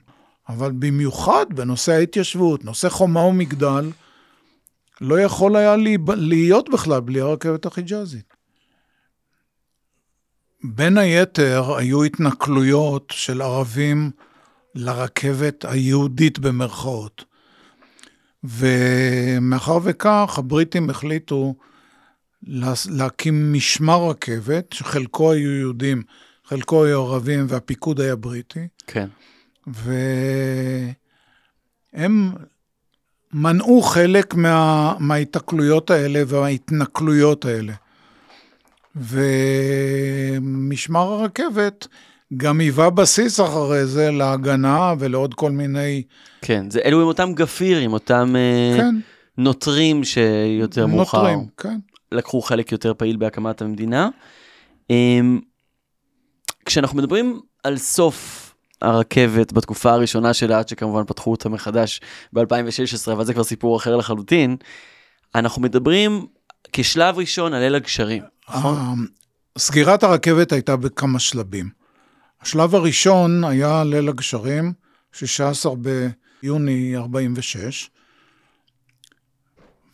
אבל 0.49 0.73
במיוחד 0.79 1.47
בנושא 1.51 1.93
ההתיישבות, 1.93 2.65
נושא 2.65 2.89
חומה 2.89 3.21
ומגדל, 3.21 3.91
לא 5.01 5.21
יכול 5.21 5.57
היה 5.57 5.77
להיות 6.17 6.69
בכלל 6.71 7.01
בלי 7.01 7.21
הרכבת 7.21 7.67
החיג'אזית. 7.67 8.35
בין 10.65 10.99
היתר, 10.99 11.77
היו 11.77 12.05
התנכלויות 12.05 13.13
של 13.17 13.43
ערבים 13.43 14.11
לרכבת 14.75 15.65
היהודית 15.65 16.39
במרכאות. 16.39 17.25
ומאחר 18.45 19.79
וכך, 19.83 20.35
הבריטים 20.39 20.91
החליטו 20.91 21.55
לה- 22.43 22.73
להקים 22.91 23.53
משמר 23.53 24.11
רכבת, 24.11 24.73
שחלקו 24.73 25.33
היו 25.33 25.51
יהודים, 25.51 26.03
חלקו 26.45 26.85
היו 26.85 27.03
ערבים, 27.03 27.47
והפיקוד 27.49 28.01
היה 28.01 28.17
בריטי, 28.17 28.69
כן. 28.87 29.09
והם 29.67 30.95
מנעו 33.33 33.83
חלק 33.83 34.35
מה, 34.35 34.95
מההיתקלויות 34.99 35.91
האלה 35.91 36.23
וההתנכלויות 36.27 37.45
האלה. 37.45 37.73
ומשמר 40.41 41.01
הרכבת 41.13 41.87
גם 42.37 42.61
היווה 42.61 42.91
בסיס 42.91 43.41
אחרי 43.41 43.87
זה 43.87 44.11
להגנה 44.11 44.95
ולעוד 44.99 45.35
כל 45.35 45.51
מיני... 45.51 46.03
כן, 46.43 46.71
זה 46.71 46.81
אלו 46.85 47.01
הם 47.01 47.07
אותם 47.07 47.33
גפירים, 47.35 47.93
אותם 47.93 48.37
אה, 48.37 48.75
כן, 48.77 48.95
נוטרים 49.39 50.05
שיותר 50.05 50.87
מאוחר 50.87 51.19
נוטרים, 51.19 51.47
כן. 51.57 51.79
לקחו 52.13 52.43
חלק 52.43 52.73
יותר 52.73 52.95
פעיל 52.95 53.17
בהקמת 53.17 53.63
המדינה. 53.63 54.09
אמ, 54.91 55.41
כשאנחנו 56.65 56.99
מדברים 56.99 57.41
על 57.65 57.79
סוף 57.79 58.55
הרכבת 58.83 59.53
בתקופה 59.53 59.93
הראשונה 59.93 60.35
שלה, 60.35 60.59
עד 60.59 60.69
שכמובן 60.69 61.05
פתחו 61.07 61.31
אותה 61.31 61.49
מחדש 61.49 62.01
ב-2016, 62.33 63.13
אבל 63.13 63.25
זה 63.25 63.35
כבר 63.35 63.45
סיפור 63.45 63.77
אחר 63.77 63.97
לחלוטין, 63.97 64.57
אנחנו 65.35 65.63
מדברים 65.63 66.27
כשלב 66.73 67.19
ראשון 67.19 67.55
על 67.55 67.63
ליל 67.63 67.75
הגשרים. 67.75 68.23
נכון? 68.49 69.07
סגירת 69.59 70.03
הרכבת 70.03 70.53
הייתה 70.53 70.77
בכמה 70.77 71.19
שלבים. 71.19 71.71
השלב 72.43 72.75
הראשון 72.75 73.45
היה 73.45 73.85
ליל 73.85 74.09
הגשרים, 74.09 74.73
16 75.13 75.73
ביוני 76.43 76.97
46, 76.97 77.91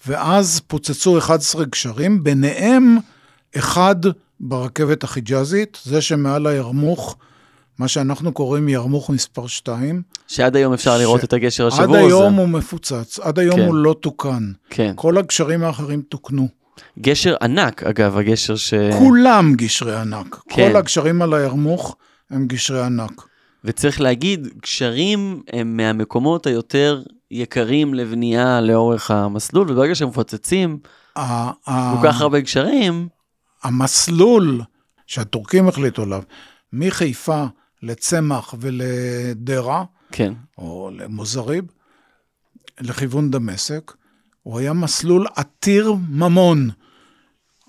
ואז 0.06 0.61
פוצצו 0.66 1.18
11 1.18 1.64
גשרים, 1.64 2.24
ביניהם 2.24 2.96
אחד 3.56 3.96
ברכבת 4.40 5.04
החיג'אזית, 5.04 5.78
זה 5.82 6.00
שמעל 6.00 6.46
הירמוך, 6.46 7.16
מה 7.78 7.88
שאנחנו 7.88 8.32
קוראים 8.32 8.68
ירמוך 8.68 9.11
מספר 9.11 9.46
2. 9.46 10.02
שעד 10.28 10.56
היום 10.56 10.72
אפשר 10.72 10.96
ש- 10.96 11.00
לראות 11.00 11.24
את 11.24 11.32
הגשר 11.32 11.66
השבור 11.66 11.82
עד 11.84 11.90
הזה. 11.90 11.98
היום 11.98 12.34
הוא 12.34 12.48
מפוצץ, 12.48 13.18
עד 13.18 13.38
היום 13.38 13.56
כן. 13.56 13.66
הוא 13.66 13.74
לא 13.74 13.94
תוקן. 14.00 14.52
כן. 14.70 14.92
כל 14.96 15.18
הגשרים 15.18 15.62
האחרים 15.62 16.02
תוקנו. 16.02 16.48
גשר 16.99 17.35
ענק, 17.43 17.83
אגב, 17.83 18.17
הגשר 18.17 18.57
ש... 18.57 18.75
כולם 18.99 19.55
גשרי 19.55 19.97
ענק. 19.97 20.37
כן. 20.49 20.71
כל 20.71 20.77
הגשרים 20.77 21.23
על 21.23 21.35
הירמוך 21.35 21.97
הם 22.31 22.47
גשרי 22.47 22.83
ענק. 22.83 23.23
וצריך 23.64 24.01
להגיד, 24.01 24.49
גשרים 24.62 25.43
הם 25.53 25.77
מהמקומות 25.77 26.47
היותר 26.47 27.03
יקרים 27.31 27.95
לבנייה 27.95 28.61
לאורך 28.61 29.11
המסלול, 29.11 29.71
וברגע 29.71 29.95
שהם 29.95 30.09
מפוצצים 30.09 30.79
כל 31.14 31.99
כך 32.05 32.21
הרבה 32.21 32.41
גשרים, 32.41 33.09
המסלול 33.62 34.62
שהטורקים 35.07 35.69
החליטו 35.69 36.03
עליו, 36.03 36.23
מחיפה 36.73 37.45
לצמח 37.83 38.55
ולדרה, 38.61 39.85
כן, 40.12 40.33
או 40.59 40.91
למוזריב, 40.93 41.64
לכיוון 42.81 43.31
דמשק, 43.31 43.93
הוא 44.42 44.59
היה 44.59 44.72
מסלול 44.72 45.27
עתיר 45.37 45.94
ממון. 46.09 46.70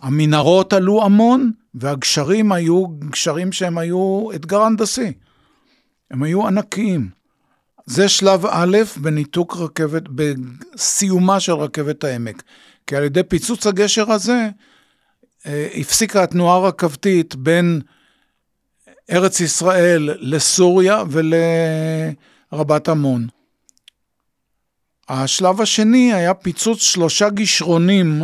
המנהרות 0.02 0.74
עלו 0.74 1.04
המון, 1.04 1.52
והגשרים 1.74 2.52
היו 2.52 2.88
גשרים 2.88 3.52
שהם 3.52 3.78
היו 3.78 4.30
אתגר 4.36 4.62
הנדסי. 4.62 5.14
הם 6.12 6.24
היו 6.24 6.48
ענקיים. 6.48 7.10
זה 7.86 8.10
שלב 8.10 8.46
א' 8.46 8.78
בניתוק 9.02 9.56
רכבת, 9.58 10.04
בסיומה 10.10 11.40
של 11.40 11.54
רכבת 11.54 12.04
העמק. 12.04 12.44
כי 12.88 12.96
על 12.96 13.04
ידי 13.04 13.24
פיצוץ 13.24 13.68
הגשר 13.68 14.12
הזה, 14.12 14.50
אה, 15.46 15.68
הפסיקה 15.76 16.24
התנועה 16.24 16.56
הרכבתית 16.56 17.36
בין 17.36 17.82
ארץ 19.12 19.40
ישראל 19.40 20.10
לסוריה 20.20 21.04
ולרבת 22.52 22.90
עמון. 22.90 23.28
השלב 25.10 25.62
השני 25.62 26.14
היה 26.14 26.34
פיצוץ 26.34 26.82
שלושה 26.82 27.30
גשרונים 27.30 28.22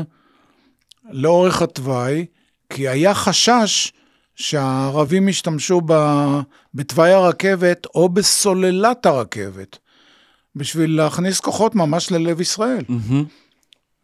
לאורך 1.09 1.61
התוואי, 1.61 2.25
כי 2.69 2.87
היה 2.87 3.13
חשש 3.13 3.91
שהערבים 4.35 5.29
ישתמשו 5.29 5.81
ב- 5.85 6.39
בתוואי 6.73 7.11
הרכבת 7.11 7.85
או 7.95 8.09
בסוללת 8.09 9.05
הרכבת, 9.05 9.77
בשביל 10.55 10.97
להכניס 10.97 11.39
כוחות 11.39 11.75
ממש 11.75 12.11
ללב 12.11 12.41
ישראל. 12.41 12.83
מהמם. 12.89 13.25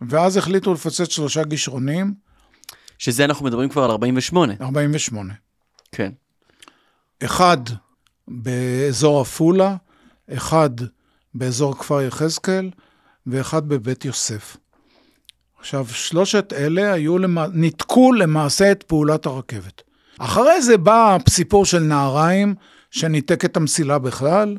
ואז 0.02 0.38
החליטו 0.38 0.74
לפוצץ 0.74 1.12
שלושה 1.12 1.44
גשרונים, 1.44 2.13
שזה 2.98 3.26
אנחנו 3.26 3.46
מדברים 3.46 3.70
כבר 3.70 3.84
על 3.84 3.91
48. 3.91 4.54
48. 4.62 5.34
כן. 5.91 6.12
אחד 7.24 7.58
באזור 8.28 9.22
עפולה, 9.22 9.76
אחד 10.34 10.70
באזור 11.34 11.78
כפר 11.78 12.02
יחזקאל, 12.02 12.70
ואחד 13.28 13.70
בבית 13.70 14.06
יוסף. 14.06 14.58
עכשיו, 15.60 15.86
שלושת 15.88 16.54
אלה 16.58 16.94
היו, 16.94 17.17
למע... 17.17 17.48
ניתקו 17.54 18.13
למעשה 18.13 18.72
את 18.72 18.84
פעולת 18.84 19.26
הרכבת. 19.26 19.82
אחרי 20.20 20.62
זה 20.62 20.78
בא 20.78 21.17
הסיפור 21.28 21.65
של 21.65 21.80
נהריים, 21.80 22.56
שניתק 22.91 23.46
את 23.46 23.58
המסילה 23.58 24.00
בכלל, 24.00 24.58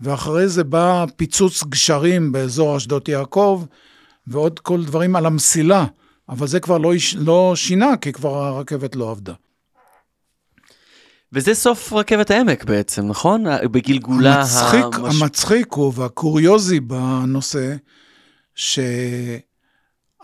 ואחרי 0.00 0.48
זה 0.48 0.64
בא 0.64 1.04
פיצוץ 1.16 1.64
גשרים 1.64 2.32
באזור 2.32 2.76
אשדות 2.76 3.08
יעקב, 3.08 3.64
ועוד 4.26 4.58
כל 4.58 4.84
דברים 4.84 5.16
על 5.16 5.26
המסילה, 5.26 5.86
אבל 6.28 6.46
זה 6.46 6.60
כבר 6.60 6.78
לא, 6.78 6.92
לא 7.18 7.52
שינה, 7.56 7.96
כי 7.96 8.12
כבר 8.12 8.44
הרכבת 8.44 8.96
לא 8.96 9.10
עבדה. 9.10 9.32
וזה 11.34 11.54
סוף 11.54 11.92
רכבת 11.92 12.30
העמק 12.30 12.64
בעצם, 12.64 13.06
נכון? 13.06 13.44
בגלגולה 13.70 14.34
המצחיק, 14.34 14.84
המש- 14.94 15.22
המצחיק 15.22 15.72
הוא 15.72 15.92
והקוריוזי 15.96 16.80
בנושא, 16.80 17.74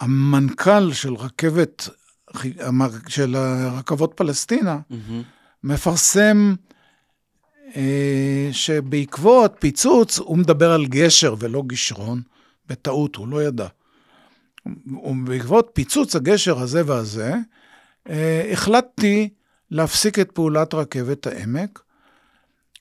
שהמנכ"ל 0.01 0.93
של 0.93 1.15
רכבת, 1.15 1.89
של 3.09 3.37
רכבות 3.79 4.13
פלסטינה, 4.17 4.79
מהמם. 4.91 5.23
מפרסם 5.65 6.55
אה, 7.77 8.49
שבעקבות 8.53 9.55
פיצוץ 9.59 10.19
הוא 10.19 10.39
מדבר 10.39 10.73
על 10.73 10.87
גשר 10.87 11.35
ולא 11.39 11.63
גישרון, 11.67 12.23
בטעות, 12.69 13.17
הוא 13.17 13.29
לא 13.29 13.43
ידע. 13.43 13.67
ובעקבות 15.05 15.71
פיצוץ 15.73 16.17
הגשר 16.17 16.59
הזה 16.59 16.83
והזה, 16.87 17.35
אה, 18.11 18.49
החלטתי 18.53 19.29
להפסיק 19.71 20.19
את 20.19 20.33
פעולת 20.33 20.75
רכבת 20.75 21.27
העמק, 21.27 21.81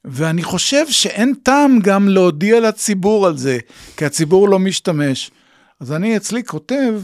ואני 0.06 0.44
חושב 0.44 0.86
שאין 0.90 1.34
טעם 1.44 1.80
גם 1.80 2.10
להודיע 2.10 2.60
לציבור 2.60 3.28
על 3.28 3.38
זה, 3.38 3.58
כי 3.98 4.06
הציבור 4.06 4.50
לא 4.50 4.60
משתמש. 4.60 5.32
אז 5.80 5.92
אני 5.92 6.18
אצלי 6.18 6.44
כותב 6.44 7.02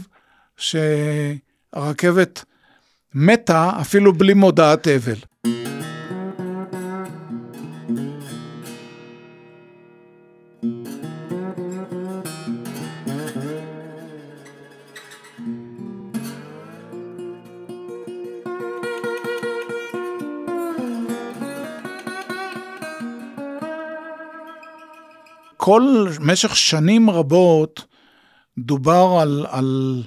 שהרכבת 0.56 2.44
מתה 3.14 3.70
אפילו 3.80 4.12
בלי 4.12 4.34
מודעת 4.34 4.88
אבל. 4.88 5.16
כל, 25.66 26.06
משך 26.20 26.56
שנים 26.56 27.10
רבות, 27.10 27.84
דובר 28.58 29.18
על, 29.20 29.46
על, 29.48 30.02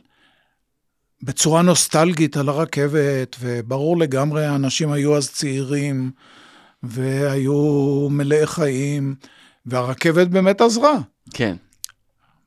בצורה 1.24 1.62
נוסטלגית 1.62 2.38
על 2.38 2.50
הרכבת, 2.50 3.36
וברור 3.40 3.98
לגמרי, 3.98 4.46
האנשים 4.46 4.92
היו 4.92 5.18
אז 5.18 5.32
צעירים, 5.32 6.12
והיו 6.84 8.08
מלאי 8.10 8.48
חיים, 8.48 9.16
והרכבת 9.66 10.28
באמת 10.28 10.62
עזרה. 10.62 10.94
כן. 11.34 11.56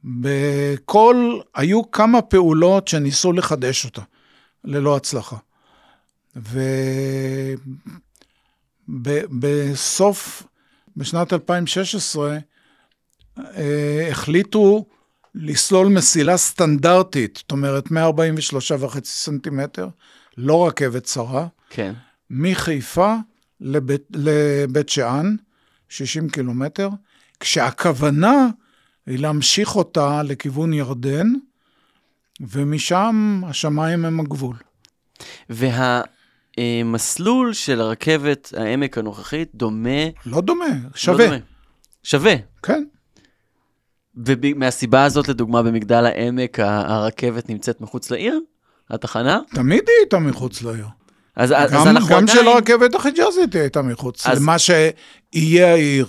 בכל, 0.05 1.41
היו 1.55 1.91
כמה 1.91 2.23
פעולות 2.23 2.89
שניסו 2.89 3.33
לחדש 3.33 3.85
אותה, 3.85 4.03
ללא 4.65 4.97
הצלחה. 4.97 5.37
ובסוף, 8.89 10.43
בשנת 10.97 11.33
2016, 11.33 12.33
אה, 12.33 12.39
החליטו 14.11 14.85
לסלול 15.35 15.89
מסילה 15.89 16.37
סטנדרטית, 16.37 17.37
זאת 17.37 17.53
אומרת 17.53 17.87
143.5 17.87 17.93
סנטימטר, 19.05 19.89
לא 20.37 20.67
רכבת 20.67 21.05
צרה, 21.05 21.47
כן. 21.71 21.93
מחיפה 22.31 23.15
לבית, 23.61 24.03
לבית 24.15 24.89
שאן, 24.89 25.37
60 25.89 26.29
קילומטר, 26.29 26.89
כשהכוונה 27.41 28.49
היא 29.07 29.19
להמשיך 29.19 29.77
אותה 29.77 30.23
לכיוון 30.23 30.73
ירדן, 30.73 31.27
ומשם 32.41 33.41
השמיים 33.47 34.05
הם 34.05 34.21
הגבול. 34.21 34.57
והמסלול 36.59 37.53
של 37.53 37.81
הרכבת 37.81 38.53
העמק 38.57 38.99
הנוכחית 38.99 39.51
דומה... 39.55 40.09
לא 40.27 40.41
דומה, 40.41 40.65
לא 40.85 40.91
שווה. 40.95 41.27
דומה. 41.27 41.39
שווה. 42.03 42.35
כן, 42.63 42.85
ומהסיבה 44.27 45.05
הזאת, 45.05 45.29
לדוגמה, 45.29 45.63
במגדל 45.63 46.07
העמק 46.07 46.59
הרכבת 46.61 47.51
נמצאת 47.51 47.81
מחוץ 47.81 48.11
לעיר? 48.11 48.41
התחנה? 48.91 49.39
תמיד 49.55 49.83
היא 49.89 49.97
הייתה 50.01 50.19
מחוץ 50.19 50.63
לעיר. 50.63 50.87
אז, 51.37 51.53
אז 51.57 51.73
גם, 51.73 51.89
אנחנו 51.89 52.09
גם 52.09 52.23
עדיין... 52.23 52.39
של 52.39 52.49
הרכבת 52.49 52.95
החיג'אזית 52.95 53.55
היא 53.55 53.61
הייתה 53.63 53.83
מחוץ, 53.83 54.27
אז- 54.27 54.39
למה 54.43 54.57
שיהיה 54.59 55.73
העיר. 55.73 56.07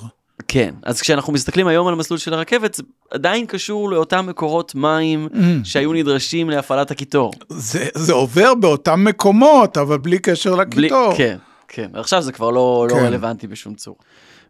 כן, 0.48 0.74
אז 0.84 1.02
כשאנחנו 1.02 1.34
מסתכלים 1.34 1.68
היום 1.68 1.88
על 1.88 1.94
המסלול 1.94 2.18
של 2.20 2.34
הרכבת, 2.34 2.74
זה 2.74 2.84
עדיין 3.12 3.46
קשור 3.46 3.90
לאותם 3.92 4.26
מקורות 4.28 4.76
מים 4.76 5.28
Mm. 5.32 5.38
שהיו 5.64 5.94
נדרשים 5.94 6.50
להפעלת 6.50 6.92
הקיטור. 6.92 7.34
זה, 7.50 7.88
זה 7.96 8.14
עובר 8.14 8.54
באותם 8.56 9.04
מקומות, 9.04 9.78
אבל 9.78 9.98
בלי 9.98 10.20
קשר 10.20 10.56
בלי- 10.56 10.82
לקיטור. 10.88 11.14
כן, 11.18 11.38
כן. 11.68 11.90
עכשיו 11.94 12.22
זה 12.22 12.32
כבר 12.32 12.50
לא, 12.52 12.88
לא 12.90 12.96
כן. 12.96 13.06
רלוונטי 13.06 13.48
בשום 13.48 13.74
צורה. 13.76 13.98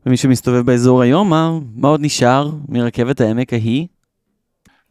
ומי 0.05 0.17
שמסתובב 0.17 0.65
באזור 0.65 1.01
היום, 1.01 1.29
מה, 1.29 1.51
מה 1.75 1.87
עוד 1.87 2.01
נשאר 2.03 2.51
מרכבת 2.69 3.21
העמק 3.21 3.53
ההיא? 3.53 3.87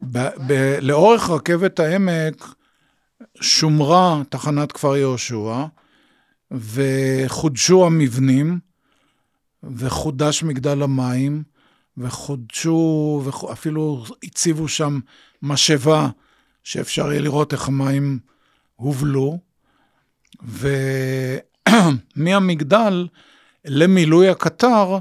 ב- 0.03 0.29
ב- 0.47 0.79
לאורך 0.81 1.31
רכבת 1.31 1.81
העמק 1.81 2.55
שומרה 3.41 4.23
תחנת 4.29 4.73
כפר 4.73 4.97
יהושע, 4.97 5.65
וחודשו 6.51 7.87
המבנים, 7.87 8.59
וחודש 9.63 10.43
מגדל 10.43 10.83
המים, 10.83 11.43
וחודשו, 11.97 13.23
ואפילו 13.25 14.05
הציבו 14.25 14.69
שם 14.69 15.01
משאבה 15.43 16.09
שאפשר 16.65 17.13
יהיה 17.13 17.21
לראות 17.23 17.53
איך 17.53 17.69
המים 17.69 18.19
הובלו. 18.77 19.39
ומהמגדל 22.17 23.07
למילוי 23.65 24.29
הקטר 24.29 24.99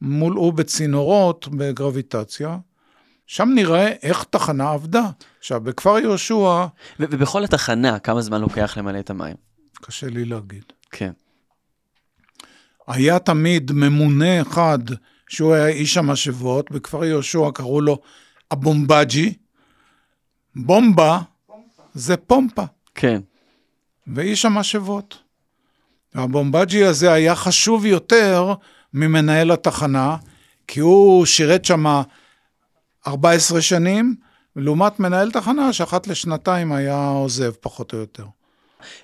מולאו 0.00 0.52
בצינורות 0.52 1.48
בגרביטציה. 1.48 2.58
שם 3.26 3.48
נראה 3.54 3.92
איך 4.02 4.24
תחנה 4.24 4.70
עבדה. 4.70 5.10
עכשיו, 5.38 5.60
בכפר 5.60 5.98
יהושע, 5.98 6.66
ובכל 7.00 7.44
התחנה, 7.44 7.98
כמה 7.98 8.20
זמן 8.20 8.40
לוקח 8.40 8.76
למלא 8.76 8.98
את 8.98 9.10
המים? 9.10 9.36
קשה 9.74 10.06
לי 10.06 10.24
להגיד. 10.24 10.64
כן. 10.90 11.12
היה 12.86 13.18
תמיד 13.18 13.72
ממונה 13.72 14.42
אחד, 14.42 14.78
שהוא 15.28 15.54
היה 15.54 15.66
איש 15.66 15.96
המשאבות, 15.96 16.70
בכפר 16.70 17.04
יהושע 17.04 17.50
קראו 17.54 17.80
לו 17.80 18.00
הבומבג'י. 18.50 19.34
בומבה 20.56 21.20
זה 21.94 22.16
פומפה, 22.16 22.64
כן. 22.94 23.20
ואיש 24.06 24.44
המשאבות. 24.44 25.18
הבומבג'י 26.14 26.84
הזה 26.84 27.12
היה 27.12 27.34
חשוב 27.34 27.86
יותר 27.86 28.54
ממנהל 28.94 29.50
התחנה, 29.50 30.16
כי 30.66 30.80
הוא 30.80 31.26
שירת 31.26 31.64
שם 31.64 32.02
14 33.06 33.60
שנים, 33.60 34.14
לעומת 34.56 35.00
מנהל 35.00 35.30
תחנה 35.30 35.72
שאחת 35.72 36.06
לשנתיים 36.06 36.72
היה 36.72 37.08
עוזב, 37.08 37.50
פחות 37.60 37.92
או 37.92 37.98
יותר. 37.98 38.24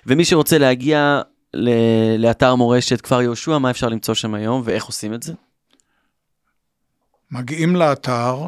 ומי 0.05 0.25
שרוצה 0.25 0.57
להגיע 0.57 1.21
ל- 1.53 2.15
לאתר 2.25 2.55
מורשת 2.55 3.01
כפר 3.01 3.21
יהושע, 3.21 3.57
מה 3.57 3.71
אפשר 3.71 3.89
למצוא 3.89 4.13
שם 4.13 4.33
היום 4.33 4.61
ואיך 4.65 4.85
עושים 4.85 5.13
את 5.13 5.23
זה? 5.23 5.33
מגיעים 7.31 7.75
לאתר, 7.75 8.45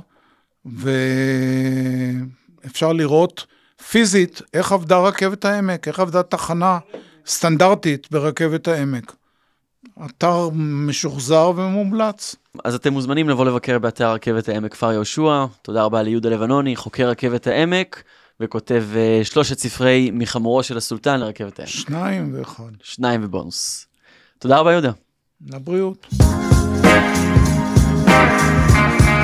ואפשר 2.66 2.94
לראות 2.94 3.46
פיזית 3.90 4.42
איך 4.54 4.72
עבדה 4.72 4.98
רכבת 4.98 5.46
העמק, 5.46 5.88
איך 5.88 6.00
עבדה 6.00 6.24
תחנה 6.24 6.80
סטנדרטית 7.28 8.08
ברכבת 8.12 8.68
העמק. 8.68 9.16
אתר 10.06 10.50
משוחזר 10.54 11.52
ומומלץ. 11.56 12.36
אז 12.64 12.76
אתם 12.76 12.94
מוזמנים 12.94 13.30
לבוא 13.30 13.46
לבקר 13.46 13.80
באתר 13.80 14.14
רכבת 14.14 14.50
העמק 14.50 14.72
כפר 14.72 14.92
יהושע. 14.92 15.46
תודה 15.62 15.84
רבה 15.84 16.02
ליהודה 16.02 16.30
לבנוני, 16.30 16.76
חוקר 16.76 17.10
רכבת 17.10 17.48
העמק, 17.48 18.04
וכותב 18.40 18.84
uh, 18.94 19.26
שלושת 19.26 19.60
ספרי 19.60 20.12
מחמורו 20.14 20.64
של 20.64 20.78
הסולטן 20.78 21.20
לרכבת 21.20 21.60
העמק. 21.60 21.72
שניים 21.72 22.36
ואחד. 22.38 22.64
שניים 22.84 23.22
ובונוס. 23.24 23.88
תודה 24.40 24.58
רבה 24.58 24.72
יהודה. 24.72 24.92
לבריאות. 25.48 26.08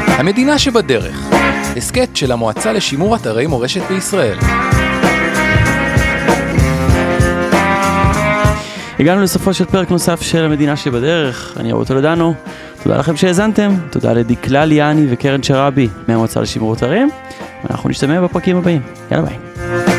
המדינה 0.07 0.59
שבדרך, 0.59 1.15
הסכת 1.77 2.09
של 2.15 2.31
המועצה 2.31 2.73
לשימור 2.73 3.15
אתרי 3.15 3.47
מורשת 3.47 3.81
בישראל. 3.89 4.37
הגענו 8.99 9.21
לסופו 9.21 9.53
של 9.53 9.65
פרק 9.65 9.91
נוסף 9.91 10.21
של 10.21 10.45
המדינה 10.45 10.75
שבדרך, 10.75 11.53
אני 11.59 11.71
אהוב 11.71 11.87
טולדנו. 11.87 12.33
תודה 12.83 12.97
לכם 12.97 13.17
שהאזנתם, 13.17 13.71
תודה 13.89 14.13
לדקלה 14.13 14.65
ליאני 14.65 15.07
וקרן 15.09 15.43
שראבי 15.43 15.87
מהמועצה 16.07 16.41
לשימור 16.41 16.73
אתרים, 16.73 17.09
ואנחנו 17.63 17.89
נשתמע 17.89 18.21
בפרקים 18.21 18.57
הבאים. 18.57 18.81
יאללה 19.11 19.25
ביי. 19.25 19.94